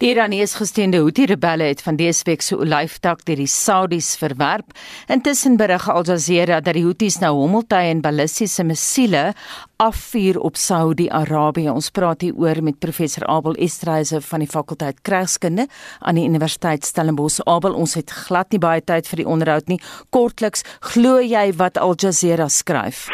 Die 0.00 0.08
Iranese 0.14 0.56
gesteende 0.56 1.02
Houthi-rebelle 1.04 1.68
het 1.68 1.82
van 1.84 1.98
dese 2.00 2.24
week 2.24 2.40
se 2.40 2.56
olyftak 2.56 3.26
deur 3.28 3.42
die 3.42 3.50
Saudis 3.50 4.14
verwerp. 4.16 4.72
Intussen 5.12 5.60
berig 5.60 5.84
Al 5.92 6.08
Jazeera 6.08 6.62
dat 6.64 6.78
die 6.80 6.86
Houthis 6.86 7.20
nou 7.20 7.34
hommeltuie 7.42 7.92
en 7.92 8.00
ballistiese 8.00 8.64
missiele 8.64 9.34
afvuur 9.76 10.40
op 10.40 10.56
Saudi-Arabië. 10.56 11.70
Ons 11.70 11.90
praat 11.90 12.24
hier 12.24 12.36
oor 12.36 12.62
met 12.62 12.78
professor 12.78 13.26
Abel 13.26 13.58
Estreise 13.60 14.20
van 14.20 14.44
die 14.44 14.48
fakulteit 14.48 15.02
Krygskunde 15.04 15.66
aan 15.98 16.20
die 16.20 16.24
Universiteit 16.28 16.84
Stellenbosch. 16.84 17.42
Abel, 17.44 17.76
ons 17.76 17.94
het 17.94 18.10
glad 18.10 18.52
nie 18.54 18.62
baie 18.62 18.84
tyd 18.84 19.08
vir 19.08 19.24
die 19.24 19.28
onderhoud 19.28 19.68
nie. 19.68 19.80
Kortliks, 20.10 20.64
glo 20.94 21.20
jy 21.20 21.50
wat 21.60 21.78
Al 21.78 21.96
Jazeera 22.00 22.48
skryf? 22.48 23.06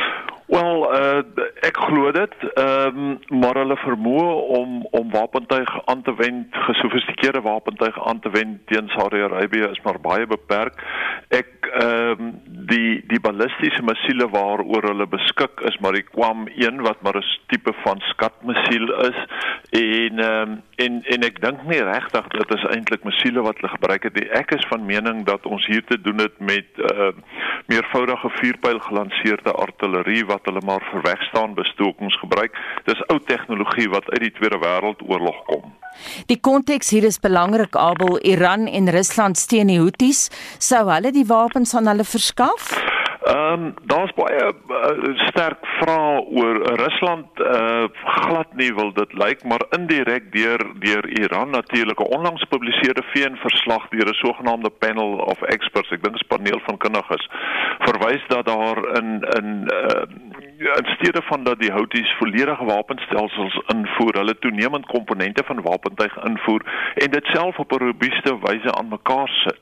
Wel, 0.46 0.94
uh 0.94 1.22
Ek 1.62 1.76
glo 1.78 2.10
dit, 2.10 2.32
ehm 2.58 2.96
um, 2.98 3.10
maar 3.40 3.54
hulle 3.60 3.76
vermoë 3.78 4.30
om 4.58 4.70
om 4.90 5.10
wapentuig 5.14 5.70
aan 5.86 6.02
te 6.02 6.14
wend, 6.18 6.56
gesofistikeerde 6.66 7.40
wapentuig 7.40 7.98
aan 8.06 8.18
te 8.20 8.30
wend 8.34 8.66
teen 8.66 8.88
Saudi-Arabië 8.88 9.68
is 9.70 9.78
maar 9.84 10.00
baie 10.02 10.26
beperk. 10.26 10.82
Ek 11.30 11.68
ehm 11.70 12.24
um, 12.24 12.32
die 12.72 12.98
die 13.12 13.20
ballistiese 13.22 13.84
missiele 13.86 14.26
waaroor 14.32 14.88
hulle 14.90 15.06
beskik 15.06 15.62
is 15.70 15.78
maar 15.78 15.94
die 15.94 16.02
Kwam 16.08 16.48
1 16.50 16.82
wat 16.82 16.98
maar 17.06 17.20
'n 17.20 17.30
tipe 17.46 17.72
van 17.84 18.02
skatmissiel 18.10 18.90
is 19.06 19.18
en 19.70 20.18
ehm 20.18 20.50
um, 20.50 20.60
en 20.82 20.98
en 21.14 21.28
ek 21.30 21.40
dink 21.46 21.62
nie 21.70 21.82
regtig 21.92 22.26
dit 22.34 22.54
is 22.58 22.66
eintlik 22.74 23.04
missiele 23.04 23.46
wat 23.46 23.56
hulle 23.60 23.76
gebruik 23.76 24.02
het 24.02 24.18
nie. 24.18 24.28
Ek 24.30 24.50
is 24.58 24.66
van 24.68 24.86
mening 24.86 25.24
dat 25.30 25.46
ons 25.46 25.66
hier 25.66 25.84
te 25.84 26.00
doen 26.00 26.18
het 26.18 26.38
met 26.38 26.66
ehm 26.90 27.00
uh, 27.06 27.14
meervoudige 27.66 28.28
vuurpyl 28.28 28.78
gelanseerde 28.78 29.52
artillerie 29.52 30.26
wat 30.26 30.41
hulle 30.44 30.62
maar 30.64 30.82
verweg 30.90 31.22
staan 31.22 31.54
bestokings 31.54 32.16
gebruik. 32.20 32.56
Dis 32.84 33.02
ou 33.08 33.18
tegnologie 33.18 33.88
wat 33.88 34.10
uit 34.10 34.20
die 34.20 34.32
Tweede 34.38 34.58
Wêreldoorlog 34.58 35.44
kom. 35.50 35.72
Die 36.26 36.40
konteks 36.40 36.90
hier 36.90 37.04
is 37.04 37.20
belangrik 37.20 37.76
Abel 37.76 38.18
Iran 38.24 38.66
en 38.66 38.90
Rusland 38.90 39.38
steun 39.38 39.68
die 39.72 39.78
Houthis 39.80 40.30
sou 40.58 40.86
hulle 40.90 41.12
die 41.12 41.26
wapens 41.28 41.74
aan 41.76 41.90
hulle 41.92 42.04
verskaf? 42.04 42.72
Ehm 43.22 43.52
um, 43.52 43.74
daar's 43.86 44.10
baie 44.18 44.46
uh, 44.50 45.18
sterk 45.28 45.66
vrae 45.78 46.22
oor 46.38 46.56
uh, 46.58 46.72
Rusland 46.80 47.40
uh, 47.40 47.84
glad 48.04 48.54
nie 48.58 48.72
wil 48.74 48.90
dit 48.96 49.12
lyk 49.14 49.44
maar 49.46 49.62
indirek 49.76 50.32
deur 50.34 50.64
deur 50.82 51.06
Iran 51.20 51.54
natuurlik 51.54 52.00
'n 52.00 52.14
onlangs 52.16 52.42
gepubliseerde 52.42 53.04
VN-verslag 53.12 53.88
deur 53.88 54.10
'n 54.10 54.20
sogenaamde 54.24 54.70
panel 54.70 55.22
of 55.32 55.42
experts 55.42 55.90
ek 55.90 56.02
dink 56.02 56.18
'n 56.18 56.26
paneel 56.34 56.60
van 56.66 56.76
kundiges 56.76 57.28
verwys 57.86 58.24
dat 58.28 58.46
daar 58.46 58.78
in 58.98 59.08
in 59.38 59.48
uh, 59.70 60.02
in 60.64 60.94
steede 60.94 61.22
van 61.22 61.44
dat 61.44 61.60
die 61.60 61.72
Houthis 61.72 62.14
volledige 62.18 62.64
wapenstelsels 62.64 63.60
invoer, 63.66 64.14
hulle 64.14 64.38
toenemend 64.38 64.86
komponente 64.86 65.42
van 65.44 65.62
wapentuig 65.62 66.16
invoer 66.24 66.62
en 66.94 67.10
dit 67.10 67.24
self 67.24 67.58
op 67.58 67.72
'n 67.72 67.84
robuuste 67.84 68.38
wyse 68.40 68.74
aan 68.74 68.88
mekaar 68.88 69.28
sit. 69.28 69.60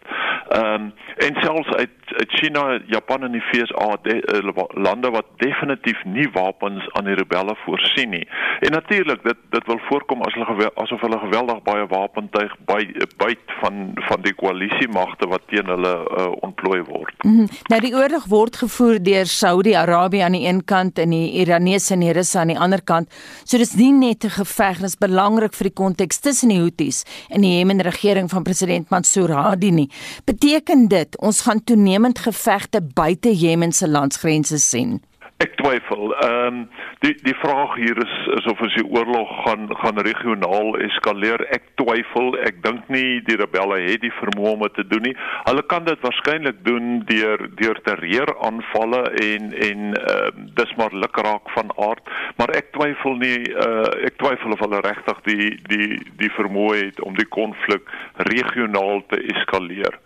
Ehm 0.49 0.75
um, 0.75 0.93
en 1.17 1.35
selfs 1.43 1.73
uit, 1.75 1.91
uit 2.07 2.31
China, 2.33 2.81
Japan 2.87 3.23
en 3.23 3.33
die 3.33 3.41
FSA 3.41 3.97
de, 4.03 4.43
uh, 4.57 4.83
lande 4.83 5.11
wat 5.11 5.27
definitief 5.37 6.05
nie 6.05 6.29
wapens 6.33 6.93
aan 6.93 7.05
die 7.05 7.15
rebelle 7.15 7.55
voorsien 7.65 8.11
nie. 8.11 8.29
En 8.61 8.71
natuurlik 8.71 9.23
dit 9.23 9.37
dit 9.51 9.67
wil 9.67 9.81
voorkom 9.89 10.23
as 10.23 10.35
hulle 10.35 10.71
asof 10.75 11.01
hulle 11.01 11.19
geweldig 11.19 11.63
baie 11.63 11.87
wapentuig 11.87 12.57
by 12.65 12.93
byt 13.17 13.47
van 13.61 13.93
van 13.95 14.21
die 14.23 14.35
koalisiemagte 14.35 15.29
wat 15.29 15.43
teen 15.47 15.67
hulle 15.67 15.95
uh, 16.19 16.27
ontplooi 16.41 16.83
word. 16.83 17.15
Mm 17.23 17.37
-hmm. 17.37 17.47
Nou 17.67 17.81
die 17.81 17.95
oorlog 17.95 18.25
word 18.25 18.57
gevoer 18.57 19.03
deur 19.03 19.27
Saudi-Arabië 19.27 20.21
aan 20.21 20.33
die 20.33 20.49
een 20.49 20.65
kant 20.65 20.90
en 20.99 21.11
die 21.11 21.33
Iranese 21.41 21.95
en 21.95 22.01
die 22.01 22.13
Russe 22.13 22.39
aan 22.39 22.49
die 22.49 22.59
ander 22.59 22.81
kant. 22.83 23.09
So 23.45 23.59
dis 23.59 23.75
nie 23.75 23.93
net 23.93 24.25
'n 24.25 24.31
geveg, 24.31 24.77
dit 24.77 24.85
is 24.85 24.97
belangrik 24.97 25.55
vir 25.55 25.69
die 25.69 25.75
konteks 25.75 26.21
tussen 26.21 26.49
die 26.49 26.59
Houthis 26.59 27.05
en 27.29 27.43
die 27.43 27.59
Jemen 27.59 27.81
regering 27.81 28.29
van 28.31 28.43
president 28.43 28.91
Mansour 28.91 29.31
Hadi 29.33 29.71
nie. 29.71 29.91
Beteken 30.25 30.89
dit 30.89 31.19
ons 31.19 31.41
gaan 31.41 31.65
toenemend 31.65 32.19
gevegte 32.19 32.81
buite 32.81 33.35
Jemen 33.35 33.73
se 33.73 33.89
landsgrense 33.89 34.59
sien? 34.59 35.01
Ek 35.41 35.55
twyfel. 35.57 36.13
Ehm 36.21 36.47
um, 36.47 36.59
die 37.01 37.15
die 37.25 37.35
vraag 37.41 37.75
hier 37.81 37.97
is 38.05 38.17
is 38.37 38.47
of 38.51 38.61
as 38.61 38.75
die 38.77 38.85
oorlog 38.85 39.31
gaan 39.45 39.71
gaan 39.83 40.01
regionaal 40.05 40.77
eskaleer. 40.85 41.47
Ek 41.57 41.71
twyfel. 41.81 42.35
Ek 42.45 42.61
dink 42.67 42.91
nie 42.93 43.23
die 43.25 43.39
rebelle 43.41 43.79
het 43.87 44.03
die 44.05 44.13
vermoë 44.19 44.53
om 44.53 44.67
dit 44.67 44.77
te 44.81 44.85
doen 44.91 45.09
nie. 45.09 45.15
Hulle 45.47 45.65
kan 45.73 45.87
dit 45.89 46.05
waarskynlik 46.05 46.61
doen 46.67 47.01
deur 47.09 47.47
deur 47.63 47.81
terreur 47.89 48.35
aanvalle 48.51 49.03
en 49.25 49.49
en 49.71 49.89
ehm 50.03 50.45
uh, 50.45 50.47
dis 50.61 50.77
maar 50.77 50.93
lukraak 50.93 51.49
van 51.57 51.73
aard, 51.89 52.13
maar 52.37 52.53
ek 52.57 52.73
twyfel 52.77 53.17
nie 53.25 53.39
uh, 53.49 53.89
ek 54.11 54.21
twyfel 54.21 54.53
of 54.53 54.61
hulle 54.67 54.85
regtig 54.85 55.25
die 55.31 55.51
die 55.73 55.91
die 56.21 56.33
vermoë 56.37 56.77
het 56.85 57.01
om 57.01 57.17
die 57.17 57.29
konflik 57.41 57.89
regionaal 58.29 59.01
te 59.09 59.25
eskaleer. 59.35 59.97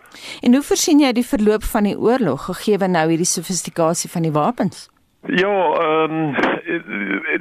En 0.47 0.55
hoe 0.55 0.63
versien 0.63 1.03
jy 1.03 1.13
die 1.13 1.27
verloop 1.27 1.67
van 1.75 1.91
die 1.91 1.99
oorlog 1.99 2.47
gegee 2.53 2.79
nou 2.89 3.09
hierdie 3.11 3.33
sofistikasie 3.37 4.11
van 4.11 4.23
die 4.23 4.35
wapens? 4.35 4.89
Ja, 5.27 5.73
ehm 5.81 6.13
um, 6.13 6.35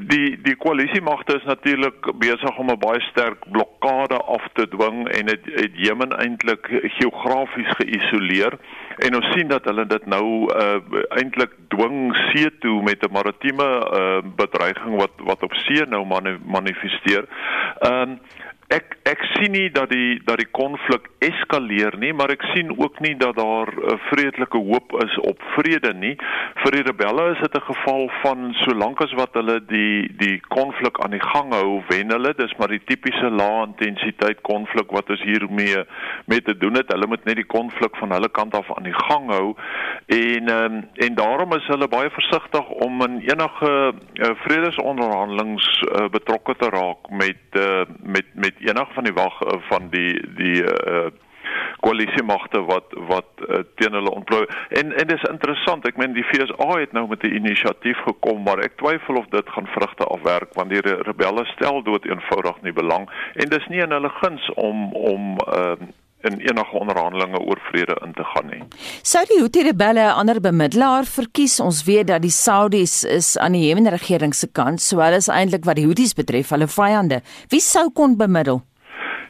die 0.07 0.41
die 0.41 0.55
koalisiemagte 0.55 1.35
is 1.35 1.43
natuurlik 1.43 2.11
besig 2.19 2.57
om 2.57 2.69
'n 2.71 2.79
baie 2.79 3.01
sterk 3.01 3.43
blokkade 3.51 4.17
af 4.17 4.47
te 4.53 4.67
dwing 4.67 5.07
en 5.07 5.25
dit 5.25 5.45
het, 5.45 5.59
het 5.59 5.71
Jemen 5.73 6.11
eintlik 6.17 6.67
geografies 6.83 7.71
geïsoleer 7.75 8.57
en 8.97 9.15
ons 9.15 9.31
sien 9.31 9.47
dat 9.47 9.65
hulle 9.65 9.85
dit 9.85 10.05
nou 10.05 10.25
uh, 10.55 10.79
eintlik 11.09 11.51
dwing 11.67 12.15
see 12.15 12.57
toe 12.59 12.81
met 12.83 13.03
'n 13.03 13.11
maritieme 13.11 13.67
uh, 13.99 14.21
bedreiging 14.35 14.95
wat 14.95 15.11
wat 15.17 15.43
op 15.43 15.53
see 15.53 15.85
nou 15.85 16.05
manifesteer. 16.45 17.25
Ehm 17.79 18.09
um, 18.09 18.19
ek 18.67 18.97
ek 19.03 19.23
sien 19.33 19.51
nie 19.51 19.69
dat 19.71 19.89
die 19.89 20.21
dat 20.25 20.39
die 20.39 20.49
konflik 20.51 21.09
eskaleer 21.19 21.97
nie, 21.99 22.13
maar 22.13 22.31
ek 22.31 22.43
sien 22.53 22.71
ook 22.71 22.99
nie 23.03 23.15
dat 23.19 23.35
daar 23.35 23.67
'n 23.67 23.93
uh, 23.93 23.97
vredelike 24.09 24.57
hoop 24.57 24.95
is 25.03 25.17
op 25.19 25.41
vrede 25.55 25.93
nie. 25.93 26.15
Vir 26.63 26.71
die 26.71 26.85
rebelle 26.87 27.31
is 27.31 27.41
dit 27.41 27.55
'n 27.55 27.67
geval 27.73 28.09
van 28.23 28.53
solank 28.63 29.01
as 29.01 29.13
wat 29.13 29.33
hulle 29.33 29.59
die 29.65 30.09
die 30.17 30.39
konflik 30.47 30.99
aan 31.03 31.11
die 31.11 31.27
gang 31.33 31.53
hou, 31.53 31.83
wen 31.89 32.09
hulle. 32.09 32.33
Dis 32.33 32.55
maar 32.57 32.67
die 32.67 32.83
tipiese 32.85 33.29
lae 33.29 33.65
intensiteit 33.67 34.41
konflik 34.41 34.91
wat 34.91 35.09
ons 35.09 35.21
hiermee 35.21 35.83
met 36.25 36.45
te 36.45 36.57
doen 36.57 36.73
het. 36.73 36.91
Hulle 36.91 37.07
moet 37.07 37.25
net 37.25 37.35
die 37.35 37.53
konflik 37.57 37.95
van 37.95 38.11
hulle 38.11 38.29
kant 38.29 38.55
af 38.55 38.71
aan 38.77 38.83
die 38.83 38.99
gang 39.07 39.29
hou 39.31 39.55
en 40.07 40.49
um, 40.49 40.87
en 40.93 41.15
daarom 41.15 41.53
is 41.53 41.67
hulle 41.67 41.87
baie 41.87 42.09
versigtig 42.09 42.69
om 42.69 43.01
in 43.01 43.19
enige 43.19 43.93
uh, 44.13 44.29
vredesonderhandelings 44.45 45.81
uh, 45.81 46.09
betrokke 46.09 46.55
te 46.55 46.69
raak 46.69 47.09
met 47.09 47.59
uh, 47.59 47.85
met 48.01 48.25
met 48.33 48.52
enige 48.59 48.93
van 48.93 49.03
die 49.03 49.13
wag 49.13 49.41
uh, 49.41 49.59
van 49.69 49.89
die 49.89 50.13
die 50.37 50.63
uh, 50.63 51.11
koalisiemagte 51.79 52.61
wat 52.65 52.93
wat 53.07 53.29
uh, 53.47 53.59
teen 53.75 53.93
hulle 53.93 54.11
ontplooi. 54.11 54.45
En 54.69 54.93
en 54.93 55.07
dis 55.07 55.25
interessant, 55.29 55.87
ek 55.87 55.97
meen 55.97 56.15
die 56.15 56.25
FSA 56.31 56.69
het 56.79 56.91
nou 56.91 57.07
met 57.07 57.23
'n 57.23 57.35
inisiatief 57.39 57.99
gekom, 58.07 58.43
maar 58.43 58.63
ek 58.63 58.77
twyfel 58.77 59.15
of 59.15 59.27
dit 59.29 59.49
gaan 59.49 59.67
vrugte 59.67 60.05
afwerk 60.05 60.53
want 60.53 60.69
die 60.69 60.81
rebelle 60.81 61.45
stel 61.45 61.83
dood 61.83 62.05
eenvoudig 62.05 62.61
nie 62.61 62.73
belang 62.73 63.09
en 63.33 63.49
dis 63.49 63.67
nie 63.67 63.83
in 63.83 63.91
hulle 63.91 64.09
guns 64.21 64.49
om 64.55 64.93
om 64.93 65.37
uh, 65.47 65.75
in 66.23 66.39
enige 66.39 66.79
onderhandelinge 66.79 67.39
oor 67.39 67.59
vrede 67.69 67.95
in 68.05 68.13
te 68.13 68.23
gaan 68.23 68.49
nie. 68.51 68.61
Sou 69.01 69.23
die 69.29 69.39
Houthi 69.39 69.63
rebelle 69.67 70.05
'n 70.07 70.17
ander 70.19 70.39
bemiddelaar 70.41 71.05
verkies? 71.05 71.59
Ons 71.59 71.83
weet 71.83 72.07
dat 72.07 72.21
die 72.21 72.31
Saudis 72.31 73.03
is 73.03 73.37
aan 73.37 73.51
die 73.51 73.67
Jemen 73.67 73.89
regering 73.89 74.33
se 74.35 74.47
kant, 74.47 74.81
so 74.81 74.99
hulle 74.99 75.15
is 75.15 75.29
eintlik 75.29 75.65
wat 75.65 75.75
die 75.75 75.85
Houthis 75.85 76.13
betref, 76.13 76.49
hulle 76.49 76.67
vyande. 76.67 77.21
Wie 77.49 77.61
sou 77.61 77.89
kon 77.91 78.17
bemiddel? 78.17 78.61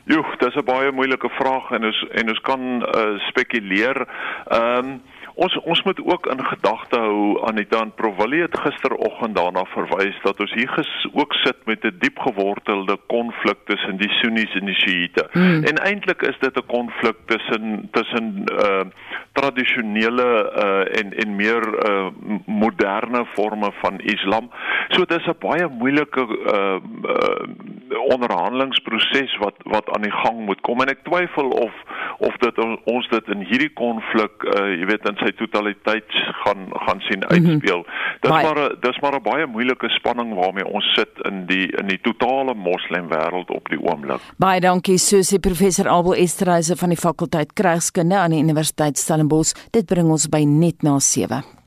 Jo, 0.06 0.24
dis 0.40 0.56
'n 0.56 0.66
baie 0.66 0.92
moeilike 0.92 1.30
vraag 1.30 1.72
en 1.72 1.86
ons 1.86 2.06
en 2.12 2.30
ons 2.30 2.40
kan 2.40 2.62
uh, 2.84 3.20
spekuleer. 3.30 4.08
Ehm 4.52 4.86
um, 4.86 5.02
Ons 5.36 5.56
ons 5.64 5.84
moet 5.84 6.00
ook 6.06 6.28
in 6.28 6.46
gedagte 6.46 7.00
hou 7.00 7.48
Anita 7.48 7.80
en 7.82 7.94
Provillie 7.96 8.42
het 8.42 8.58
gisteroggend 8.60 9.36
daarna 9.36 9.64
verwys 9.74 10.20
dat 10.22 10.40
ons 10.40 10.54
hier 10.54 10.70
ges, 10.70 10.92
ook 11.14 11.34
sit 11.34 11.66
met 11.66 11.86
'n 11.86 11.96
diep 12.00 12.20
gewortelde 12.20 12.98
konflik 13.08 13.58
tussen 13.66 13.98
die 13.98 14.10
Sunnis 14.22 14.54
en 14.54 14.66
die 14.66 14.76
Shiite. 14.76 15.28
Hmm. 15.32 15.64
En 15.64 15.78
eintlik 15.78 16.22
is 16.22 16.38
dit 16.40 16.58
'n 16.58 16.66
konflik 16.68 17.16
tussen 17.26 17.88
tussen 17.92 18.44
uh 18.62 18.86
tradisionele 19.32 20.30
uh 20.66 21.00
en 21.00 21.14
en 21.14 21.36
meer 21.36 21.64
uh 21.90 22.08
moderne 22.46 23.26
forme 23.34 23.72
van 23.82 24.00
Islam. 24.00 24.50
So 24.90 25.06
dit 25.06 25.20
is 25.20 25.28
'n 25.28 25.40
baie 25.40 25.68
moeilike 25.68 26.28
uh, 26.54 26.78
uh 27.16 28.04
onderhandelingsproses 28.14 29.38
wat 29.38 29.56
wat 29.64 29.90
aan 29.96 30.02
die 30.02 30.12
gang 30.12 30.46
moet 30.46 30.62
kom 30.62 30.82
en 30.82 30.90
ek 30.90 31.04
twyfel 31.04 31.48
of 31.48 31.74
of 32.18 32.38
dit 32.38 32.58
ons 32.84 33.08
dit 33.08 33.28
in 33.28 33.46
hierdie 33.50 33.74
konflik 33.74 34.44
uh 34.44 34.70
jy 34.80 34.86
weet 34.86 35.10
in 35.10 35.18
sy 35.24 35.32
totaliteit 35.40 36.10
gaan 36.44 36.68
gaan 36.86 37.02
sien 37.08 37.24
mhm. 37.24 37.32
uitspeel. 37.34 37.82
Mm 37.84 37.88
-hmm. 37.88 38.20
Dis 38.22 38.32
maar 38.32 38.60
dis 38.80 39.00
maar 39.02 39.16
'n 39.16 39.24
baie 39.24 39.46
moeilike 39.48 39.90
spanning 39.90 40.34
waarmee 40.36 40.68
ons 40.68 40.94
sit 40.96 41.14
in 41.30 41.46
die 41.46 41.68
in 41.82 41.88
die 41.88 42.00
totale 42.02 42.54
moslem 42.54 43.08
wêreld 43.10 43.50
op 43.50 43.70
die 43.70 43.80
oomblik. 43.80 44.22
Baie 44.38 44.60
dankie 44.60 44.98
Susie 44.98 45.40
professor 45.40 45.88
Abel 45.88 46.14
Esterhuise 46.14 46.76
van 46.76 46.90
die 46.90 46.98
fakulteit 46.98 47.54
Krygskunde 47.54 48.18
aan 48.18 48.32
die 48.32 48.44
Universiteit 48.44 48.98
Stellenbosch. 48.98 49.54
Dit 49.72 49.86
bring 49.86 50.10
ons 50.10 50.30
by 50.30 50.44
net 50.44 50.82
na 50.82 51.00
7. 51.00 51.63